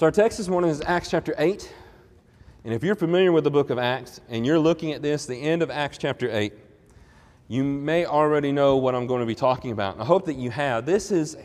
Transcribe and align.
So, 0.00 0.06
our 0.06 0.10
text 0.10 0.38
this 0.38 0.48
morning 0.48 0.70
is 0.70 0.80
Acts 0.86 1.10
chapter 1.10 1.34
8. 1.36 1.74
And 2.64 2.72
if 2.72 2.82
you're 2.82 2.94
familiar 2.94 3.32
with 3.32 3.44
the 3.44 3.50
book 3.50 3.68
of 3.68 3.78
Acts 3.78 4.22
and 4.30 4.46
you're 4.46 4.58
looking 4.58 4.92
at 4.92 5.02
this, 5.02 5.26
the 5.26 5.36
end 5.36 5.60
of 5.60 5.70
Acts 5.70 5.98
chapter 5.98 6.34
8, 6.34 6.54
you 7.48 7.62
may 7.62 8.06
already 8.06 8.50
know 8.50 8.78
what 8.78 8.94
I'm 8.94 9.06
going 9.06 9.20
to 9.20 9.26
be 9.26 9.34
talking 9.34 9.72
about. 9.72 9.92
And 9.92 10.02
I 10.02 10.06
hope 10.06 10.24
that 10.24 10.36
you 10.36 10.50
have. 10.52 10.86
This 10.86 11.10
is 11.10 11.36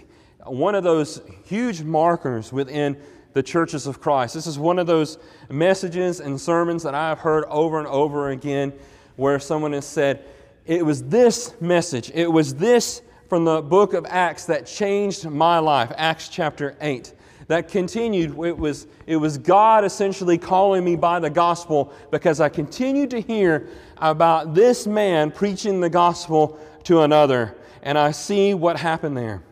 one 0.45 0.73
of 0.73 0.85
those 0.85 1.21
huge 1.43 1.81
markers 1.83 2.53
within 2.53 2.95
the 3.33 3.43
churches 3.43 3.87
of 3.87 3.99
Christ. 3.99 4.35
This 4.35 4.47
is 4.47 4.57
one 4.57 4.79
of 4.79 4.87
those 4.87 5.17
messages 5.49 6.21
and 6.21 6.39
sermons 6.39 6.83
that 6.83 6.95
I've 6.95 7.19
heard 7.19 7.43
over 7.49 7.77
and 7.77 7.89
over 7.89 8.29
again 8.29 8.71
where 9.17 9.37
someone 9.37 9.73
has 9.73 9.85
said, 9.85 10.23
It 10.65 10.85
was 10.85 11.03
this 11.03 11.59
message, 11.59 12.09
it 12.13 12.31
was 12.31 12.55
this 12.55 13.01
from 13.27 13.43
the 13.43 13.61
book 13.61 13.93
of 13.93 14.05
Acts 14.07 14.45
that 14.45 14.65
changed 14.65 15.29
my 15.29 15.59
life. 15.59 15.91
Acts 15.97 16.29
chapter 16.29 16.77
8 16.79 17.11
that 17.47 17.67
continued. 17.67 18.37
It 18.39 18.57
was, 18.57 18.87
it 19.05 19.17
was 19.17 19.37
God 19.37 19.85
essentially 19.85 20.37
calling 20.37 20.83
me 20.83 20.95
by 20.95 21.19
the 21.19 21.29
gospel 21.29 21.93
because 22.11 22.39
I 22.39 22.49
continued 22.49 23.11
to 23.11 23.19
hear 23.19 23.67
about 23.97 24.53
this 24.55 24.87
man 24.87 25.31
preaching 25.31 25.79
the 25.79 25.89
gospel 25.89 26.59
to 26.85 27.01
another. 27.01 27.55
And 27.83 27.97
I 27.97 28.11
see 28.11 28.53
what 28.53 28.79
happened 28.79 29.15
there. 29.15 29.43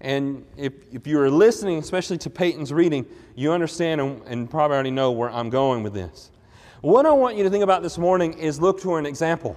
And 0.00 0.44
if, 0.56 0.72
if 0.92 1.06
you 1.06 1.20
are 1.20 1.30
listening, 1.30 1.78
especially 1.78 2.18
to 2.18 2.30
Peyton's 2.30 2.72
reading, 2.72 3.06
you 3.34 3.52
understand 3.52 4.00
and, 4.00 4.22
and 4.26 4.50
probably 4.50 4.74
already 4.74 4.90
know 4.90 5.12
where 5.12 5.30
I'm 5.30 5.50
going 5.50 5.82
with 5.82 5.94
this. 5.94 6.30
What 6.80 7.06
I 7.06 7.12
want 7.12 7.36
you 7.36 7.42
to 7.44 7.50
think 7.50 7.64
about 7.64 7.82
this 7.82 7.98
morning 7.98 8.34
is 8.34 8.60
look 8.60 8.80
to 8.82 8.96
an 8.96 9.06
example. 9.06 9.56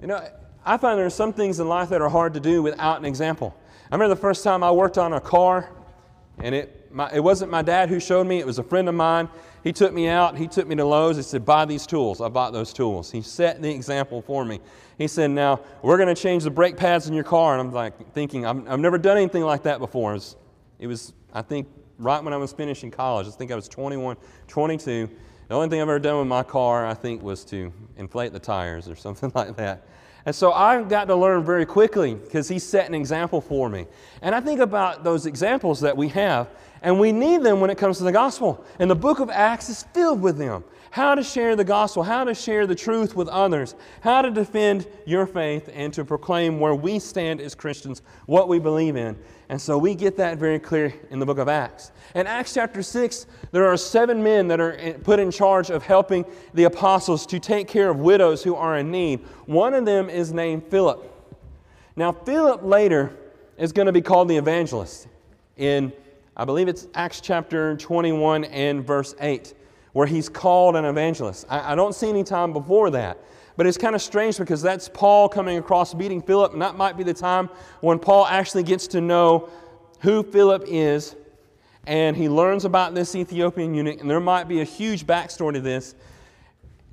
You 0.00 0.06
know, 0.06 0.26
I 0.64 0.76
find 0.76 0.98
there 0.98 1.06
are 1.06 1.10
some 1.10 1.32
things 1.32 1.60
in 1.60 1.68
life 1.68 1.90
that 1.90 2.00
are 2.00 2.08
hard 2.08 2.34
to 2.34 2.40
do 2.40 2.62
without 2.62 2.98
an 2.98 3.04
example. 3.04 3.54
I 3.90 3.94
remember 3.94 4.14
the 4.14 4.20
first 4.20 4.44
time 4.44 4.62
I 4.62 4.70
worked 4.70 4.98
on 4.98 5.14
a 5.14 5.20
car, 5.20 5.70
and 6.38 6.54
it 6.54 6.77
my, 6.90 7.10
it 7.12 7.20
wasn't 7.20 7.50
my 7.50 7.62
dad 7.62 7.88
who 7.88 8.00
showed 8.00 8.26
me, 8.26 8.38
it 8.38 8.46
was 8.46 8.58
a 8.58 8.62
friend 8.62 8.88
of 8.88 8.94
mine. 8.94 9.28
He 9.64 9.72
took 9.72 9.92
me 9.92 10.08
out, 10.08 10.36
he 10.36 10.46
took 10.46 10.66
me 10.66 10.76
to 10.76 10.84
Lowe's. 10.84 11.16
He 11.16 11.22
said, 11.22 11.44
Buy 11.44 11.64
these 11.64 11.86
tools. 11.86 12.20
I 12.20 12.28
bought 12.28 12.52
those 12.52 12.72
tools. 12.72 13.10
He 13.10 13.22
set 13.22 13.60
the 13.60 13.70
example 13.70 14.22
for 14.22 14.44
me. 14.44 14.60
He 14.96 15.08
said, 15.08 15.30
Now, 15.30 15.60
we're 15.82 15.96
going 15.96 16.14
to 16.14 16.20
change 16.20 16.44
the 16.44 16.50
brake 16.50 16.76
pads 16.76 17.08
in 17.08 17.14
your 17.14 17.24
car. 17.24 17.58
And 17.58 17.68
I'm 17.68 17.74
like, 17.74 18.12
thinking, 18.12 18.46
I've, 18.46 18.68
I've 18.68 18.80
never 18.80 18.98
done 18.98 19.16
anything 19.16 19.42
like 19.42 19.64
that 19.64 19.78
before. 19.78 20.12
It 20.12 20.14
was, 20.14 20.36
it 20.78 20.86
was, 20.86 21.12
I 21.32 21.42
think, 21.42 21.68
right 21.98 22.22
when 22.22 22.32
I 22.32 22.36
was 22.36 22.52
finishing 22.52 22.90
college. 22.90 23.26
I 23.26 23.30
think 23.30 23.50
I 23.50 23.56
was 23.56 23.68
21, 23.68 24.16
22. 24.46 25.10
The 25.48 25.54
only 25.54 25.68
thing 25.68 25.80
I've 25.80 25.88
ever 25.88 25.98
done 25.98 26.18
with 26.18 26.28
my 26.28 26.42
car, 26.42 26.86
I 26.86 26.94
think, 26.94 27.22
was 27.22 27.44
to 27.46 27.72
inflate 27.96 28.32
the 28.32 28.38
tires 28.38 28.88
or 28.88 28.96
something 28.96 29.32
like 29.34 29.56
that. 29.56 29.86
And 30.26 30.34
so 30.34 30.52
I 30.52 30.82
got 30.82 31.06
to 31.06 31.14
learn 31.14 31.42
very 31.42 31.64
quickly 31.64 32.14
because 32.14 32.48
he 32.48 32.58
set 32.58 32.86
an 32.86 32.94
example 32.94 33.40
for 33.40 33.68
me. 33.68 33.86
And 34.20 34.34
I 34.34 34.40
think 34.40 34.60
about 34.60 35.02
those 35.02 35.24
examples 35.24 35.80
that 35.80 35.96
we 35.96 36.08
have, 36.08 36.48
and 36.82 36.98
we 36.98 37.12
need 37.12 37.42
them 37.42 37.60
when 37.60 37.70
it 37.70 37.78
comes 37.78 37.98
to 37.98 38.04
the 38.04 38.12
gospel. 38.12 38.64
And 38.78 38.90
the 38.90 38.96
book 38.96 39.20
of 39.20 39.30
Acts 39.30 39.68
is 39.68 39.82
filled 39.94 40.20
with 40.20 40.38
them. 40.38 40.64
How 40.90 41.14
to 41.14 41.22
share 41.22 41.54
the 41.54 41.64
gospel, 41.64 42.02
how 42.02 42.24
to 42.24 42.34
share 42.34 42.66
the 42.66 42.74
truth 42.74 43.14
with 43.14 43.28
others, 43.28 43.74
how 44.00 44.22
to 44.22 44.30
defend 44.30 44.86
your 45.06 45.26
faith, 45.26 45.68
and 45.74 45.92
to 45.92 46.04
proclaim 46.04 46.60
where 46.60 46.74
we 46.74 46.98
stand 46.98 47.40
as 47.40 47.54
Christians, 47.54 48.00
what 48.26 48.48
we 48.48 48.58
believe 48.58 48.96
in. 48.96 49.16
And 49.50 49.60
so 49.60 49.76
we 49.76 49.94
get 49.94 50.16
that 50.16 50.38
very 50.38 50.58
clear 50.58 50.94
in 51.10 51.18
the 51.18 51.26
book 51.26 51.38
of 51.38 51.48
Acts. 51.48 51.92
In 52.14 52.26
Acts 52.26 52.54
chapter 52.54 52.82
6, 52.82 53.26
there 53.50 53.66
are 53.66 53.76
seven 53.76 54.22
men 54.22 54.48
that 54.48 54.60
are 54.60 54.98
put 55.04 55.18
in 55.18 55.30
charge 55.30 55.70
of 55.70 55.82
helping 55.82 56.24
the 56.54 56.64
apostles 56.64 57.26
to 57.26 57.38
take 57.38 57.68
care 57.68 57.90
of 57.90 57.98
widows 57.98 58.42
who 58.42 58.54
are 58.54 58.78
in 58.78 58.90
need. 58.90 59.20
One 59.46 59.74
of 59.74 59.84
them 59.84 60.08
is 60.08 60.32
named 60.32 60.64
Philip. 60.70 61.04
Now, 61.96 62.12
Philip 62.12 62.62
later 62.62 63.14
is 63.58 63.72
going 63.72 63.86
to 63.86 63.92
be 63.92 64.02
called 64.02 64.28
the 64.28 64.36
evangelist 64.36 65.08
in 65.56 65.92
I 66.40 66.44
believe 66.44 66.68
it's 66.68 66.86
Acts 66.94 67.20
chapter 67.20 67.76
21 67.76 68.44
and 68.44 68.86
verse 68.86 69.12
8, 69.18 69.54
where 69.92 70.06
he's 70.06 70.28
called 70.28 70.76
an 70.76 70.84
evangelist. 70.84 71.44
I, 71.50 71.72
I 71.72 71.74
don't 71.74 71.96
see 71.96 72.08
any 72.08 72.22
time 72.22 72.52
before 72.52 72.90
that. 72.90 73.18
But 73.56 73.66
it's 73.66 73.76
kind 73.76 73.96
of 73.96 74.00
strange 74.00 74.38
because 74.38 74.62
that's 74.62 74.88
Paul 74.88 75.28
coming 75.28 75.58
across 75.58 75.92
beating 75.92 76.22
Philip, 76.22 76.52
and 76.52 76.62
that 76.62 76.76
might 76.76 76.96
be 76.96 77.02
the 77.02 77.12
time 77.12 77.50
when 77.80 77.98
Paul 77.98 78.24
actually 78.24 78.62
gets 78.62 78.86
to 78.88 79.00
know 79.00 79.48
who 79.98 80.22
Philip 80.22 80.62
is, 80.68 81.16
and 81.88 82.16
he 82.16 82.28
learns 82.28 82.64
about 82.64 82.94
this 82.94 83.16
Ethiopian 83.16 83.74
eunuch, 83.74 84.00
and 84.00 84.08
there 84.08 84.20
might 84.20 84.46
be 84.46 84.60
a 84.60 84.64
huge 84.64 85.08
backstory 85.08 85.54
to 85.54 85.60
this. 85.60 85.96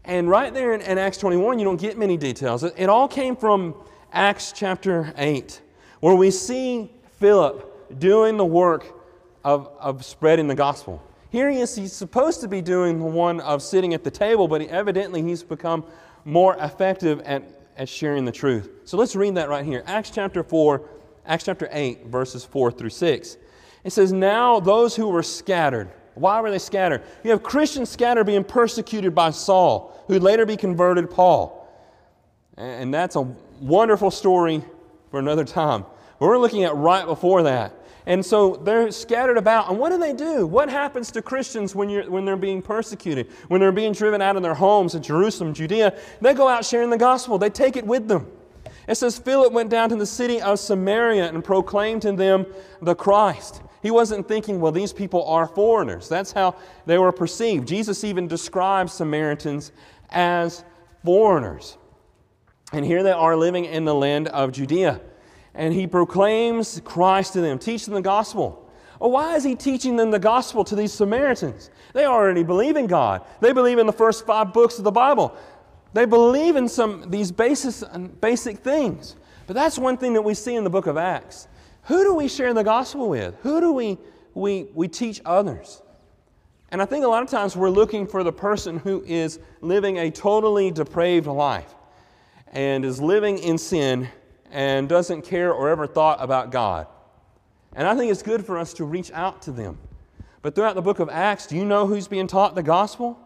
And 0.06 0.28
right 0.28 0.52
there 0.52 0.74
in, 0.74 0.82
in 0.82 0.98
Acts 0.98 1.20
21, 1.20 1.60
you 1.60 1.66
don't 1.66 1.80
get 1.80 2.00
many 2.00 2.18
details. 2.18 2.64
It, 2.64 2.74
it 2.78 2.90
all 2.90 3.08
came 3.08 3.36
from 3.36 3.76
Acts 4.12 4.52
chapter 4.56 5.14
8, 5.18 5.62
where 6.00 6.16
we 6.16 6.32
see 6.32 6.92
Philip 7.20 8.00
doing 8.00 8.38
the 8.38 8.46
work 8.46 9.05
of, 9.46 9.70
of 9.80 10.04
spreading 10.04 10.48
the 10.48 10.56
gospel. 10.56 11.02
Here 11.30 11.50
he 11.52 11.60
is, 11.60 11.76
he's 11.76 11.94
supposed 11.94 12.42
to 12.42 12.48
be 12.48 12.62
doing 12.62 13.00
the 13.00 13.06
one 13.06 13.40
of 13.42 13.62
sitting 13.62 13.94
at 13.94 14.04
the 14.04 14.10
table, 14.10 14.48
but 14.48 14.60
he, 14.60 14.68
evidently 14.68 15.22
he's 15.22 15.44
become 15.44 15.86
more 16.26 16.58
effective 16.58 17.22
at, 17.22 17.44
at 17.78 17.88
sharing 17.88 18.26
the 18.26 18.32
truth. 18.32 18.70
So 18.86 18.98
let's 18.98 19.16
read 19.16 19.36
that 19.36 19.48
right 19.48 19.64
here. 19.64 19.84
Acts 19.86 20.10
chapter 20.10 20.44
4, 20.44 20.90
Acts 21.28 21.44
chapter 21.44 21.70
8, 21.72 22.08
verses 22.08 22.44
4 22.44 22.72
through 22.72 22.90
6. 22.90 23.38
It 23.84 23.92
says, 23.92 24.12
Now 24.12 24.60
those 24.60 24.96
who 24.96 25.10
were 25.10 25.22
scattered, 25.22 25.92
why 26.16 26.42
were 26.42 26.50
they 26.50 26.58
scattered? 26.58 27.04
You 27.24 27.30
have 27.30 27.44
Christians 27.44 27.90
scattered 27.90 28.24
being 28.24 28.44
persecuted 28.44 29.14
by 29.14 29.30
Saul, 29.30 30.04
who 30.08 30.18
later 30.18 30.48
be 30.48 30.58
converted 30.58 31.12
Paul. 31.12 31.70
And 32.58 32.92
that's 32.92 33.16
a 33.16 33.22
wonderful 33.60 34.10
story 34.10 34.64
for 35.12 35.20
another 35.20 35.46
time. 35.46 35.86
But 36.20 36.28
we're 36.30 36.40
looking 36.40 36.64
at 36.64 36.76
right 36.76 37.06
before 37.06 37.44
that. 37.44 37.74
And 38.08 38.24
so 38.24 38.56
they're 38.56 38.92
scattered 38.92 39.38
about. 39.38 39.70
And 39.70 39.80
what 39.80 39.90
do 39.90 39.98
they 39.98 40.14
do? 40.14 40.46
What 40.46 40.70
happens 40.70 41.12
to 41.12 41.22
Christians 41.22 41.74
when, 41.74 41.90
you're, 41.90 42.10
when 42.10 42.24
they're 42.24 42.36
being 42.38 42.62
persecuted, 42.62 43.28
when 43.48 43.60
they're 43.60 43.72
being 43.72 43.94
driven 43.94 44.22
out 44.22 44.36
of 44.36 44.44
their 44.44 44.54
homes 44.54 44.94
in 44.94 45.02
Jerusalem, 45.02 45.54
Judea? 45.54 45.98
They 46.22 46.34
go 46.34 46.48
out 46.48 46.64
sharing 46.66 46.90
the 46.90 46.98
gospel, 46.98 47.38
they 47.38 47.50
take 47.50 47.76
it 47.76 47.86
with 47.86 48.08
them. 48.08 48.28
It 48.88 48.96
says 48.96 49.18
Philip 49.18 49.52
went 49.52 49.72
down 49.72 49.90
to 49.90 49.96
the 49.96 50.06
city 50.06 50.40
of 50.40 50.60
Samaria 50.60 51.30
and 51.30 51.44
proclaimed 51.44 52.04
to 52.04 52.12
them 52.12 52.46
the 52.82 52.94
Christ. 52.94 53.64
He 53.82 53.90
wasn't 53.90 54.28
thinking, 54.28 54.60
well, 54.60 54.72
these 54.72 54.94
people 54.94 55.26
are 55.26 55.48
foreigners. 55.48 56.08
That's 56.08 56.32
how 56.32 56.56
they 56.86 57.00
were 57.00 57.12
perceived. 57.12 57.68
Jesus 57.68 58.04
even 58.04 58.28
describes 58.28 58.94
Samaritans 58.94 59.72
as 60.12 60.64
foreigners. 61.04 61.78
And 62.74 62.86
here 62.86 63.02
they 63.02 63.12
are 63.12 63.36
living 63.36 63.66
in 63.66 63.86
the 63.86 63.96
land 63.96 64.28
of 64.28 64.52
Judea 64.52 65.02
and 65.56 65.74
he 65.74 65.88
proclaims 65.88 66.82
Christ 66.84 67.34
to 67.34 67.42
them, 67.42 67.58
teaching 67.58 67.94
them 67.94 68.04
the 68.04 68.08
gospel. 68.08 68.70
Well, 69.00 69.12
why 69.12 69.36
is 69.36 69.44
he 69.44 69.56
teaching 69.56 69.96
them 69.96 70.12
the 70.12 70.20
gospel 70.20 70.64
to 70.66 70.76
these 70.76 70.94
Samaritans? 70.94 71.70
They 71.94 72.06
already 72.06 72.44
believe 72.44 72.76
in 72.76 72.88
God. 72.88 73.24
They 73.40 73.54
believe 73.54 73.80
in 73.80 73.88
the 73.88 73.94
first 73.94 74.26
five 74.26 74.54
books 74.54 74.78
of 74.78 74.84
the 74.84 74.92
Bible. 74.92 75.36
They 75.94 76.06
believe 76.06 76.56
in 76.56 76.68
some 76.68 77.10
these 77.10 77.32
basic, 77.32 77.88
basic 78.20 78.60
things. 78.60 79.16
But 79.48 79.56
that's 79.56 79.78
one 79.80 79.98
thing 79.98 80.14
that 80.14 80.22
we 80.22 80.34
see 80.34 80.56
in 80.56 80.64
the 80.64 80.70
book 80.70 80.88
of 80.88 80.98
Acts. 80.98 81.48
Who 81.84 82.04
do 82.04 82.14
we 82.16 82.28
share 82.28 82.54
the 82.54 82.64
gospel 82.64 83.10
with? 83.10 83.36
Who 83.42 83.62
do 83.62 83.72
we, 83.72 83.98
we, 84.34 84.68
we 84.74 84.88
teach 84.88 85.22
others? 85.24 85.82
And 86.70 86.82
I 86.82 86.86
think 86.86 87.06
a 87.06 87.08
lot 87.08 87.24
of 87.24 87.30
times 87.30 87.56
we're 87.56 87.70
looking 87.70 88.08
for 88.08 88.24
the 88.24 88.34
person 88.34 88.80
who 88.80 89.04
is 89.06 89.40
living 89.62 89.98
a 89.98 90.10
totally 90.10 90.72
depraved 90.72 91.28
life 91.28 91.76
and 92.48 92.84
is 92.84 93.00
living 93.00 93.38
in 93.38 93.58
sin 93.58 94.10
and 94.56 94.88
doesn't 94.88 95.24
care 95.24 95.52
or 95.52 95.68
ever 95.68 95.86
thought 95.86 96.24
about 96.24 96.50
God. 96.50 96.88
And 97.74 97.86
I 97.86 97.94
think 97.94 98.10
it's 98.10 98.24
good 98.24 98.46
for 98.46 98.58
us 98.58 98.74
to 98.76 98.86
reach 98.86 99.12
out 99.12 99.42
to 99.44 99.52
them. 99.52 99.78
But 100.42 100.56
throughout 100.56 100.76
the 100.76 100.82
book 100.82 101.00
of 101.00 101.10
Acts, 101.10 101.46
do 101.46 101.58
you 101.58 101.66
know 101.66 101.86
who's 101.86 102.08
being 102.08 102.26
taught 102.26 102.56
the 102.56 102.64
gospel? 102.64 103.20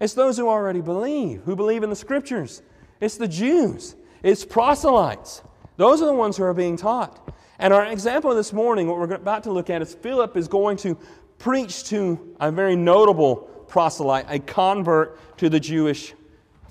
It's 0.00 0.14
those 0.14 0.36
who 0.36 0.48
already 0.48 0.80
believe, 0.80 1.42
who 1.44 1.54
believe 1.54 1.84
in 1.84 1.90
the 1.90 1.96
scriptures. 1.96 2.60
It's 3.00 3.16
the 3.16 3.28
Jews, 3.28 3.94
it's 4.24 4.44
proselytes. 4.44 5.42
Those 5.76 6.02
are 6.02 6.06
the 6.06 6.14
ones 6.14 6.36
who 6.36 6.42
are 6.42 6.54
being 6.54 6.76
taught. 6.76 7.32
And 7.60 7.72
our 7.72 7.86
example 7.86 8.34
this 8.34 8.52
morning, 8.52 8.88
what 8.88 8.98
we're 8.98 9.14
about 9.14 9.44
to 9.44 9.52
look 9.52 9.70
at, 9.70 9.80
is 9.80 9.94
Philip 9.94 10.36
is 10.36 10.48
going 10.48 10.76
to 10.78 10.98
preach 11.38 11.84
to 11.84 12.34
a 12.40 12.50
very 12.50 12.74
notable 12.74 13.36
proselyte, 13.68 14.26
a 14.28 14.40
convert 14.40 15.38
to 15.38 15.48
the 15.48 15.60
Jewish 15.60 16.14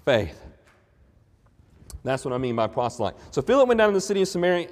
faith. 0.03 0.42
That's 2.03 2.25
what 2.25 2.33
I 2.33 2.37
mean 2.37 2.55
by 2.55 2.67
proselyte. 2.67 3.15
So 3.31 3.41
Philip 3.41 3.69
went 3.69 3.77
down 3.77 3.89
to 3.89 3.93
the 3.93 4.01
city 4.01 4.21
of 4.21 4.27
Samaria, 4.27 4.67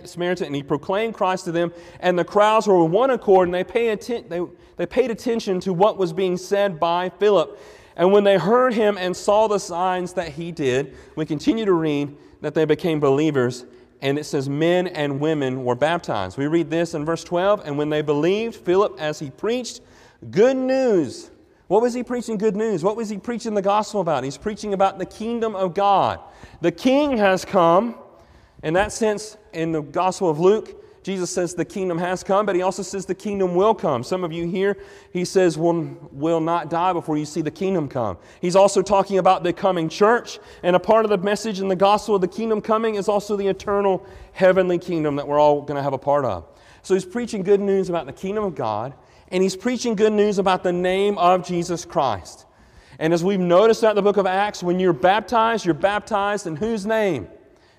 and 0.45 0.55
he 0.55 0.63
proclaimed 0.63 1.13
Christ 1.13 1.45
to 1.45 1.51
them, 1.51 1.71
and 2.01 2.19
the 2.19 2.25
crowds 2.25 2.67
were 2.67 2.83
with 2.83 2.91
one 2.91 3.09
accord, 3.09 3.47
and 3.47 3.55
they, 3.55 3.63
pay 3.63 3.89
atten- 3.89 4.27
they, 4.27 4.41
they 4.75 4.85
paid 4.85 5.11
attention 5.11 5.61
to 5.61 5.71
what 5.71 5.97
was 5.97 6.11
being 6.11 6.35
said 6.35 6.79
by 6.79 7.09
Philip. 7.09 7.57
And 7.95 8.11
when 8.11 8.25
they 8.25 8.37
heard 8.37 8.73
him 8.73 8.97
and 8.97 9.15
saw 9.15 9.47
the 9.47 9.59
signs 9.59 10.13
that 10.13 10.29
he 10.29 10.51
did, 10.51 10.95
we 11.15 11.25
continue 11.25 11.65
to 11.65 11.73
read 11.73 12.15
that 12.41 12.53
they 12.53 12.65
became 12.65 12.99
believers, 12.99 13.65
and 14.01 14.19
it 14.19 14.25
says 14.25 14.49
men 14.49 14.87
and 14.87 15.21
women 15.21 15.63
were 15.63 15.75
baptized. 15.75 16.37
We 16.37 16.47
read 16.47 16.69
this 16.69 16.93
in 16.93 17.05
verse 17.05 17.23
12, 17.23 17.61
and 17.65 17.77
when 17.77 17.89
they 17.89 18.01
believed 18.01 18.55
Philip 18.55 18.95
as 18.99 19.19
he 19.19 19.29
preached 19.29 19.79
good 20.31 20.57
news. 20.57 21.31
What 21.71 21.81
was 21.81 21.93
he 21.93 22.03
preaching 22.03 22.37
good 22.37 22.57
news? 22.57 22.83
What 22.83 22.97
was 22.97 23.07
he 23.07 23.17
preaching 23.17 23.53
the 23.53 23.61
gospel 23.61 24.01
about? 24.01 24.25
He's 24.25 24.37
preaching 24.37 24.73
about 24.73 24.99
the 24.99 25.05
kingdom 25.05 25.55
of 25.55 25.73
God. 25.73 26.19
The 26.59 26.69
king 26.69 27.17
has 27.17 27.45
come. 27.45 27.95
In 28.61 28.73
that 28.73 28.91
sense, 28.91 29.37
in 29.53 29.71
the 29.71 29.81
Gospel 29.81 30.29
of 30.29 30.37
Luke, 30.37 30.83
Jesus 31.01 31.29
says 31.29 31.55
the 31.55 31.63
kingdom 31.63 31.97
has 31.97 32.25
come, 32.25 32.45
but 32.45 32.57
he 32.57 32.61
also 32.61 32.83
says 32.83 33.05
the 33.05 33.15
kingdom 33.15 33.55
will 33.55 33.73
come. 33.73 34.03
Some 34.03 34.25
of 34.25 34.33
you 34.33 34.49
here, 34.49 34.75
he 35.13 35.23
says, 35.23 35.57
will, 35.57 35.97
will 36.11 36.41
not 36.41 36.69
die 36.69 36.91
before 36.91 37.17
you 37.17 37.23
see 37.23 37.41
the 37.41 37.49
kingdom 37.49 37.87
come. 37.87 38.17
He's 38.41 38.57
also 38.57 38.81
talking 38.81 39.17
about 39.17 39.43
the 39.43 39.53
coming 39.53 39.87
church, 39.87 40.39
and 40.63 40.75
a 40.75 40.79
part 40.79 41.05
of 41.05 41.09
the 41.09 41.19
message 41.19 41.61
in 41.61 41.69
the 41.69 41.75
gospel 41.77 42.15
of 42.15 42.21
the 42.21 42.27
kingdom 42.27 42.59
coming 42.59 42.95
is 42.95 43.07
also 43.07 43.37
the 43.37 43.47
eternal 43.47 44.05
heavenly 44.33 44.77
kingdom 44.77 45.15
that 45.15 45.25
we're 45.25 45.39
all 45.39 45.61
going 45.61 45.77
to 45.77 45.83
have 45.83 45.93
a 45.93 45.97
part 45.97 46.25
of. 46.25 46.45
So 46.83 46.95
he's 46.95 47.05
preaching 47.05 47.43
good 47.43 47.61
news 47.61 47.87
about 47.87 48.07
the 48.07 48.13
kingdom 48.13 48.43
of 48.43 48.55
God, 48.55 48.93
and 49.31 49.41
he's 49.41 49.55
preaching 49.55 49.95
good 49.95 50.13
news 50.13 50.37
about 50.37 50.63
the 50.63 50.73
name 50.73 51.17
of 51.17 51.45
Jesus 51.45 51.85
Christ. 51.85 52.45
And 52.99 53.13
as 53.13 53.23
we've 53.23 53.39
noticed 53.39 53.83
out 53.83 53.95
the 53.95 54.01
book 54.01 54.17
of 54.17 54.27
Acts, 54.27 54.61
when 54.61 54.79
you're 54.79 54.93
baptized, 54.93 55.65
you're 55.65 55.73
baptized 55.73 56.45
in 56.45 56.55
whose 56.55 56.85
name? 56.85 57.27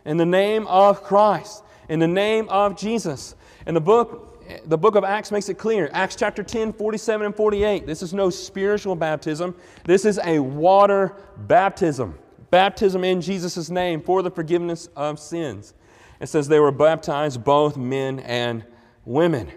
In 0.04 0.16
the 0.16 0.26
name 0.26 0.66
of 0.66 1.02
Christ 1.04 1.62
in 1.92 1.98
the 1.98 2.08
name 2.08 2.48
of 2.48 2.76
Jesus. 2.76 3.34
And 3.66 3.76
the 3.76 3.80
book, 3.80 4.48
the 4.66 4.78
book 4.78 4.94
of 4.94 5.04
Acts 5.04 5.30
makes 5.30 5.48
it 5.48 5.58
clear. 5.58 5.90
Acts 5.92 6.16
chapter 6.16 6.42
10, 6.42 6.72
47 6.72 7.26
and 7.26 7.36
48. 7.36 7.86
This 7.86 8.02
is 8.02 8.14
no 8.14 8.30
spiritual 8.30 8.96
baptism. 8.96 9.54
This 9.84 10.06
is 10.06 10.18
a 10.24 10.38
water 10.38 11.14
baptism. 11.36 12.18
Baptism 12.50 13.04
in 13.04 13.20
Jesus' 13.20 13.68
name 13.68 14.00
for 14.00 14.22
the 14.22 14.30
forgiveness 14.30 14.88
of 14.96 15.18
sins. 15.18 15.74
It 16.18 16.28
says 16.28 16.48
they 16.48 16.60
were 16.60 16.72
baptized, 16.72 17.44
both 17.44 17.76
men 17.76 18.20
and 18.20 18.64
women. 19.04 19.50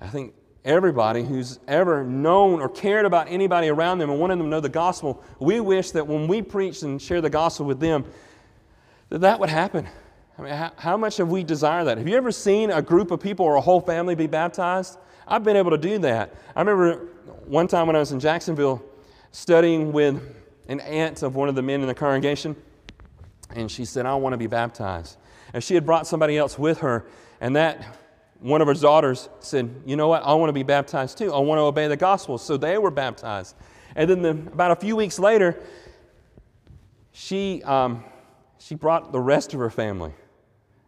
I 0.00 0.06
think 0.06 0.34
everybody 0.64 1.22
who's 1.22 1.58
ever 1.66 2.04
known 2.04 2.60
or 2.60 2.68
cared 2.68 3.06
about 3.06 3.28
anybody 3.28 3.68
around 3.68 3.98
them 3.98 4.10
and 4.10 4.20
wanted 4.20 4.38
them 4.38 4.46
to 4.46 4.50
know 4.50 4.60
the 4.60 4.68
gospel, 4.68 5.22
we 5.38 5.60
wish 5.60 5.92
that 5.92 6.06
when 6.06 6.28
we 6.28 6.42
preach 6.42 6.82
and 6.82 7.00
share 7.00 7.20
the 7.20 7.30
gospel 7.30 7.66
with 7.66 7.80
them, 7.80 8.04
that 9.08 9.20
that 9.20 9.40
would 9.40 9.48
happen. 9.48 9.88
I 10.38 10.42
mean, 10.42 10.52
how, 10.52 10.72
how 10.76 10.96
much 10.96 11.16
have 11.18 11.28
we 11.28 11.44
desired 11.44 11.84
that? 11.84 11.98
Have 11.98 12.08
you 12.08 12.16
ever 12.16 12.32
seen 12.32 12.70
a 12.70 12.80
group 12.80 13.10
of 13.10 13.20
people 13.20 13.44
or 13.44 13.56
a 13.56 13.60
whole 13.60 13.80
family 13.80 14.14
be 14.14 14.26
baptized? 14.26 14.98
I've 15.26 15.44
been 15.44 15.56
able 15.56 15.70
to 15.70 15.78
do 15.78 15.98
that. 15.98 16.34
I 16.56 16.60
remember 16.60 17.08
one 17.46 17.68
time 17.68 17.86
when 17.86 17.96
I 17.96 17.98
was 17.98 18.12
in 18.12 18.20
Jacksonville 18.20 18.82
studying 19.32 19.92
with 19.92 20.20
an 20.68 20.80
aunt 20.80 21.22
of 21.22 21.34
one 21.34 21.48
of 21.48 21.54
the 21.54 21.62
men 21.62 21.80
in 21.80 21.86
the 21.86 21.94
congregation, 21.94 22.56
and 23.50 23.70
she 23.70 23.84
said, 23.84 24.06
I 24.06 24.14
want 24.14 24.32
to 24.32 24.38
be 24.38 24.46
baptized. 24.46 25.16
And 25.52 25.62
she 25.62 25.74
had 25.74 25.84
brought 25.84 26.06
somebody 26.06 26.38
else 26.38 26.58
with 26.58 26.78
her, 26.78 27.04
and 27.40 27.56
that 27.56 27.99
one 28.40 28.60
of 28.60 28.66
her 28.66 28.74
daughters 28.74 29.28
said, 29.40 29.82
You 29.86 29.96
know 29.96 30.08
what? 30.08 30.22
I 30.24 30.34
want 30.34 30.48
to 30.48 30.54
be 30.54 30.62
baptized 30.62 31.18
too. 31.18 31.32
I 31.32 31.38
want 31.38 31.58
to 31.58 31.62
obey 31.62 31.88
the 31.88 31.96
gospel. 31.96 32.38
So 32.38 32.56
they 32.56 32.78
were 32.78 32.90
baptized. 32.90 33.54
And 33.94 34.08
then 34.08 34.22
the, 34.22 34.30
about 34.30 34.70
a 34.70 34.76
few 34.76 34.96
weeks 34.96 35.18
later, 35.18 35.60
she, 37.12 37.62
um, 37.64 38.04
she 38.58 38.74
brought 38.74 39.12
the 39.12 39.20
rest 39.20 39.52
of 39.52 39.60
her 39.60 39.70
family 39.70 40.12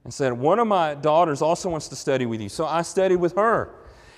and 0.05 0.13
said, 0.13 0.33
One 0.33 0.59
of 0.59 0.67
my 0.67 0.95
daughters 0.95 1.43
also 1.43 1.69
wants 1.69 1.89
to 1.89 1.97
study 1.97 2.27
with 2.27 2.41
you. 2.41 2.49
So 2.49 2.65
I 2.67 2.83
studied 2.83 3.17
with 3.17 3.37
her. 3.37 3.75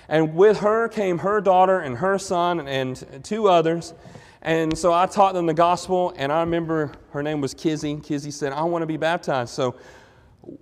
And 0.07 0.35
with 0.35 0.59
her 0.59 0.87
came 0.87 1.19
her 1.19 1.41
daughter 1.41 1.79
and 1.79 1.97
her 1.97 2.17
son 2.19 2.67
and 2.67 3.23
two 3.23 3.47
others. 3.47 3.93
And 4.41 4.77
so 4.77 4.93
I 4.93 5.07
taught 5.07 5.33
them 5.33 5.47
the 5.47 5.55
gospel, 5.55 6.13
and 6.17 6.31
I 6.31 6.41
remember 6.41 6.91
her 7.09 7.23
name 7.23 7.41
was 7.41 7.55
Kizzy. 7.55 7.99
Kizzy 7.99 8.29
said, 8.29 8.53
I 8.53 8.61
want 8.61 8.83
to 8.83 8.87
be 8.87 8.97
baptized. 8.97 9.51
So 9.55 9.75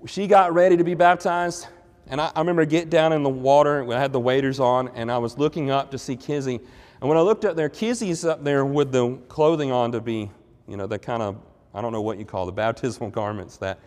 she 0.05 0.25
got 0.25 0.53
ready 0.53 0.77
to 0.77 0.85
be 0.85 0.93
baptized, 0.93 1.67
and 2.07 2.19
I, 2.19 2.31
I 2.35 2.39
remember 2.39 2.65
get 2.65 2.89
down 2.89 3.13
in 3.13 3.23
the 3.23 3.29
water. 3.29 3.91
I 3.93 3.99
had 3.99 4.11
the 4.11 4.19
waders 4.19 4.59
on, 4.59 4.89
and 4.89 5.11
I 5.11 5.17
was 5.17 5.37
looking 5.37 5.71
up 5.71 5.91
to 5.91 5.97
see 5.97 6.15
Kizzy. 6.15 6.59
And 7.01 7.09
when 7.09 7.17
I 7.17 7.21
looked 7.21 7.45
up 7.45 7.55
there, 7.55 7.69
Kizzy's 7.69 8.25
up 8.25 8.43
there 8.43 8.65
with 8.65 8.91
the 8.91 9.17
clothing 9.27 9.71
on 9.71 9.91
to 9.91 10.01
be, 10.01 10.29
you 10.67 10.77
know, 10.77 10.87
the 10.87 10.99
kind 10.99 11.21
of, 11.21 11.37
I 11.73 11.81
don't 11.81 11.91
know 11.91 12.01
what 12.01 12.17
you 12.17 12.25
call 12.25 12.45
the 12.45 12.51
baptismal 12.51 13.09
garments 13.11 13.57
that 13.57 13.79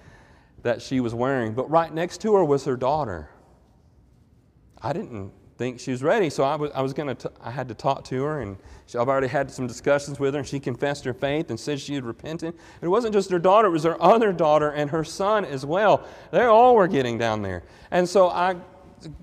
that 0.63 0.83
she 0.83 0.99
was 0.99 1.15
wearing, 1.15 1.53
but 1.53 1.71
right 1.71 1.95
next 1.95 2.21
to 2.23 2.35
her 2.35 2.45
was 2.45 2.65
her 2.65 2.77
daughter. 2.77 3.31
I 4.83 4.93
didn't 4.93 5.33
think 5.57 5.81
she 5.81 5.91
was 5.91 6.03
ready, 6.03 6.29
so 6.29 6.45
I 6.45 6.55
was, 6.55 6.71
I 6.75 6.83
was 6.83 6.93
going 6.93 7.15
to, 7.17 7.33
I 7.43 7.51
had 7.51 7.69
to 7.69 7.75
talk 7.75 8.05
to 8.05 8.23
her, 8.23 8.41
and 8.43 8.57
she, 8.87 8.99
I've 8.99 9.09
already 9.09 9.29
had 9.29 9.51
some 9.51 9.67
discussions 9.67 10.21
with 10.21 10.35
her, 10.35 10.41
and 10.41 10.49
she 10.49 10.61
confessed 10.61 11.05
her 11.05 11.15
faith 11.15 11.49
and 11.51 11.59
said 11.59 11.81
she 11.81 11.95
had 11.95 12.05
repented. 12.05 12.55
It 12.83 12.89
wasn't 12.89 13.15
just 13.15 13.31
her 13.31 13.39
daughter, 13.39 13.69
it 13.69 13.73
was 13.73 13.85
her 13.85 14.01
other 14.03 14.33
daughter 14.33 14.71
and 14.71 14.91
her 14.91 15.05
son 15.05 15.45
as 15.45 15.65
well. 15.65 16.07
They 16.31 16.45
all 16.45 16.75
were 16.75 16.89
getting 16.89 17.17
down 17.17 17.43
there. 17.43 17.63
And 17.91 18.09
so 18.09 18.29
I 18.29 18.57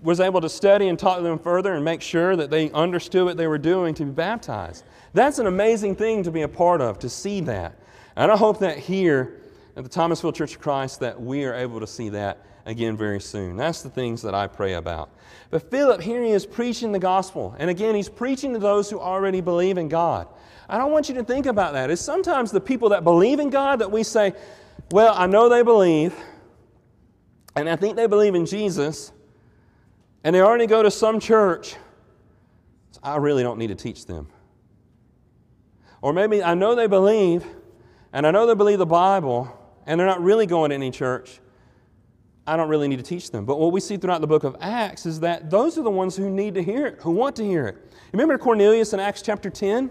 was 0.01 0.19
able 0.19 0.41
to 0.41 0.49
study 0.49 0.87
and 0.87 0.97
talk 0.97 1.17
to 1.17 1.23
them 1.23 1.39
further 1.39 1.73
and 1.73 1.85
make 1.85 2.01
sure 2.01 2.35
that 2.35 2.49
they 2.49 2.71
understood 2.71 3.25
what 3.25 3.37
they 3.37 3.47
were 3.47 3.57
doing 3.57 3.93
to 3.95 4.05
be 4.05 4.11
baptized. 4.11 4.85
That's 5.13 5.39
an 5.39 5.47
amazing 5.47 5.95
thing 5.95 6.23
to 6.23 6.31
be 6.31 6.41
a 6.41 6.47
part 6.47 6.81
of, 6.81 6.99
to 6.99 7.09
see 7.09 7.41
that. 7.41 7.75
And 8.15 8.31
I 8.31 8.37
hope 8.37 8.59
that 8.59 8.77
here, 8.77 9.39
at 9.75 9.83
the 9.83 9.89
Thomasville 9.89 10.31
Church 10.31 10.55
of 10.55 10.61
Christ 10.61 10.99
that 10.99 11.19
we 11.19 11.45
are 11.45 11.53
able 11.53 11.79
to 11.79 11.87
see 11.87 12.09
that 12.09 12.45
again 12.65 12.97
very 12.97 13.19
soon. 13.19 13.57
That's 13.57 13.81
the 13.81 13.89
things 13.89 14.21
that 14.21 14.33
I 14.33 14.47
pray 14.47 14.73
about. 14.73 15.09
But 15.49 15.69
Philip, 15.69 16.01
here 16.01 16.23
he 16.23 16.31
is 16.31 16.45
preaching 16.45 16.91
the 16.91 16.99
gospel. 16.99 17.55
And 17.59 17.69
again, 17.69 17.95
he's 17.95 18.09
preaching 18.09 18.53
to 18.53 18.59
those 18.59 18.89
who 18.89 18.99
already 18.99 19.41
believe 19.41 19.77
in 19.77 19.89
God. 19.89 20.27
I 20.67 20.77
don't 20.77 20.91
want 20.91 21.09
you 21.09 21.15
to 21.15 21.23
think 21.23 21.45
about 21.45 21.73
that. 21.73 21.91
It's 21.91 22.01
sometimes 22.01 22.51
the 22.51 22.61
people 22.61 22.89
that 22.89 23.03
believe 23.03 23.39
in 23.39 23.49
God 23.49 23.79
that 23.79 23.91
we 23.91 24.03
say, 24.03 24.33
well, 24.91 25.13
I 25.15 25.27
know 25.27 25.49
they 25.49 25.61
believe, 25.61 26.15
and 27.55 27.69
I 27.69 27.75
think 27.75 27.95
they 27.95 28.07
believe 28.07 28.33
in 28.33 28.45
Jesus, 28.45 29.11
and 30.23 30.33
they 30.35 30.41
already 30.41 30.67
go 30.67 30.81
to 30.81 30.89
some 30.89 31.19
church. 31.19 31.75
So 32.91 32.99
I 33.03 33.17
really 33.17 33.43
don't 33.43 33.59
need 33.59 33.67
to 33.67 33.75
teach 33.75 34.05
them. 34.05 34.27
Or 36.01 36.13
maybe 36.13 36.43
I 36.43 36.53
know 36.53 36.75
they 36.75 36.87
believe, 36.87 37.45
and 38.11 38.25
I 38.25 38.31
know 38.31 38.47
they 38.47 38.55
believe 38.55 38.79
the 38.79 38.85
Bible, 38.85 39.55
and 39.85 39.99
they're 39.99 40.07
not 40.07 40.21
really 40.21 40.45
going 40.45 40.69
to 40.69 40.75
any 40.75 40.91
church, 40.91 41.39
I 42.45 42.57
don't 42.57 42.67
really 42.67 42.87
need 42.87 42.97
to 42.97 43.03
teach 43.03 43.31
them. 43.31 43.45
But 43.45 43.57
what 43.57 43.71
we 43.71 43.79
see 43.79 43.97
throughout 43.97 44.21
the 44.21 44.27
book 44.27 44.43
of 44.43 44.57
Acts 44.59 45.05
is 45.05 45.21
that 45.21 45.49
those 45.49 45.77
are 45.77 45.81
the 45.81 45.89
ones 45.89 46.15
who 46.15 46.29
need 46.29 46.55
to 46.55 46.63
hear 46.63 46.85
it, 46.85 46.99
who 47.01 47.11
want 47.11 47.35
to 47.37 47.43
hear 47.43 47.67
it. 47.67 47.77
Remember 48.11 48.37
Cornelius 48.37 48.93
in 48.93 48.99
Acts 48.99 49.21
chapter 49.21 49.49
10? 49.49 49.89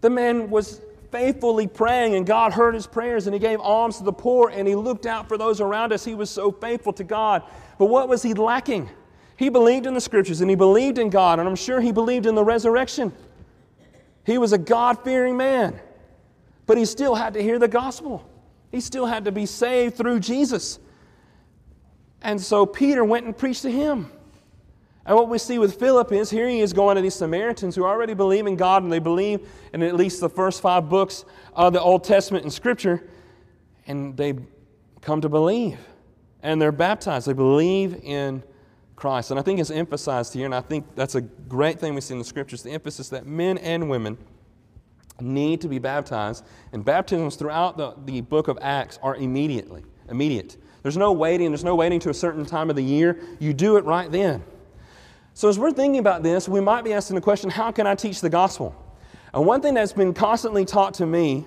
The 0.00 0.10
man 0.10 0.48
was 0.48 0.80
faithfully 1.10 1.66
praying, 1.66 2.14
and 2.14 2.26
God 2.26 2.52
heard 2.52 2.74
his 2.74 2.86
prayers, 2.86 3.26
and 3.26 3.34
he 3.34 3.40
gave 3.40 3.60
alms 3.60 3.98
to 3.98 4.04
the 4.04 4.12
poor, 4.12 4.50
and 4.50 4.66
he 4.66 4.74
looked 4.74 5.06
out 5.06 5.28
for 5.28 5.36
those 5.36 5.60
around 5.60 5.92
us. 5.92 6.04
He 6.04 6.14
was 6.14 6.30
so 6.30 6.52
faithful 6.52 6.92
to 6.92 7.04
God. 7.04 7.42
But 7.78 7.86
what 7.86 8.08
was 8.08 8.22
he 8.22 8.34
lacking? 8.34 8.88
He 9.36 9.48
believed 9.48 9.86
in 9.86 9.94
the 9.94 10.00
scriptures, 10.00 10.40
and 10.40 10.48
he 10.48 10.56
believed 10.56 10.98
in 10.98 11.10
God, 11.10 11.40
and 11.40 11.48
I'm 11.48 11.56
sure 11.56 11.80
he 11.80 11.90
believed 11.90 12.26
in 12.26 12.34
the 12.34 12.44
resurrection. 12.44 13.12
He 14.24 14.38
was 14.38 14.52
a 14.52 14.58
God 14.58 15.02
fearing 15.02 15.36
man, 15.36 15.80
but 16.66 16.78
he 16.78 16.84
still 16.84 17.14
had 17.14 17.34
to 17.34 17.42
hear 17.42 17.58
the 17.58 17.68
gospel. 17.68 18.28
He 18.70 18.80
still 18.80 19.06
had 19.06 19.24
to 19.24 19.32
be 19.32 19.46
saved 19.46 19.96
through 19.96 20.20
Jesus. 20.20 20.78
And 22.24 22.40
so 22.40 22.66
Peter 22.66 23.04
went 23.04 23.26
and 23.26 23.36
preached 23.36 23.62
to 23.62 23.70
him. 23.70 24.10
And 25.06 25.14
what 25.14 25.28
we 25.28 25.38
see 25.38 25.58
with 25.58 25.78
Philip 25.78 26.10
is 26.10 26.30
here 26.30 26.48
he 26.48 26.60
is 26.60 26.72
going 26.72 26.96
to 26.96 27.02
these 27.02 27.14
Samaritans 27.14 27.76
who 27.76 27.84
already 27.84 28.14
believe 28.14 28.46
in 28.46 28.56
God 28.56 28.82
and 28.82 28.90
they 28.90 28.98
believe 28.98 29.46
in 29.72 29.82
at 29.82 29.94
least 29.94 30.20
the 30.20 30.30
first 30.30 30.62
five 30.62 30.88
books 30.88 31.24
of 31.54 31.74
the 31.74 31.80
Old 31.80 32.02
Testament 32.02 32.42
and 32.44 32.52
Scripture. 32.52 33.06
And 33.86 34.16
they 34.16 34.34
come 35.02 35.20
to 35.20 35.28
believe. 35.28 35.78
And 36.42 36.60
they're 36.60 36.72
baptized. 36.72 37.28
They 37.28 37.34
believe 37.34 38.00
in 38.02 38.42
Christ. 38.96 39.30
And 39.30 39.38
I 39.38 39.42
think 39.42 39.60
it's 39.60 39.70
emphasized 39.70 40.32
here, 40.32 40.44
and 40.46 40.54
I 40.54 40.60
think 40.60 40.94
that's 40.94 41.14
a 41.14 41.20
great 41.20 41.80
thing 41.80 41.94
we 41.94 42.00
see 42.00 42.14
in 42.14 42.18
the 42.18 42.24
Scriptures 42.24 42.62
the 42.62 42.70
emphasis 42.70 43.08
that 43.10 43.26
men 43.26 43.58
and 43.58 43.90
women 43.90 44.16
need 45.20 45.60
to 45.60 45.68
be 45.68 45.78
baptized. 45.78 46.44
And 46.72 46.84
baptisms 46.84 47.36
throughout 47.36 47.76
the, 47.76 47.94
the 48.04 48.20
book 48.20 48.48
of 48.48 48.58
Acts 48.60 48.98
are 49.02 49.16
immediately, 49.16 49.84
immediate. 50.08 50.56
There's 50.82 50.96
no 50.96 51.12
waiting, 51.12 51.50
there's 51.50 51.64
no 51.64 51.74
waiting 51.74 51.98
to 52.00 52.10
a 52.10 52.14
certain 52.14 52.44
time 52.44 52.70
of 52.70 52.76
the 52.76 52.84
year. 52.84 53.20
You 53.38 53.54
do 53.54 53.76
it 53.76 53.84
right 53.84 54.10
then. 54.10 54.44
So 55.32 55.48
as 55.48 55.58
we're 55.58 55.72
thinking 55.72 55.98
about 55.98 56.22
this, 56.22 56.48
we 56.48 56.60
might 56.60 56.84
be 56.84 56.92
asking 56.92 57.16
the 57.16 57.20
question, 57.20 57.50
how 57.50 57.72
can 57.72 57.86
I 57.86 57.94
teach 57.94 58.20
the 58.20 58.30
gospel? 58.30 58.74
And 59.32 59.46
one 59.46 59.60
thing 59.60 59.74
that's 59.74 59.92
been 59.92 60.14
constantly 60.14 60.64
taught 60.64 60.94
to 60.94 61.06
me 61.06 61.44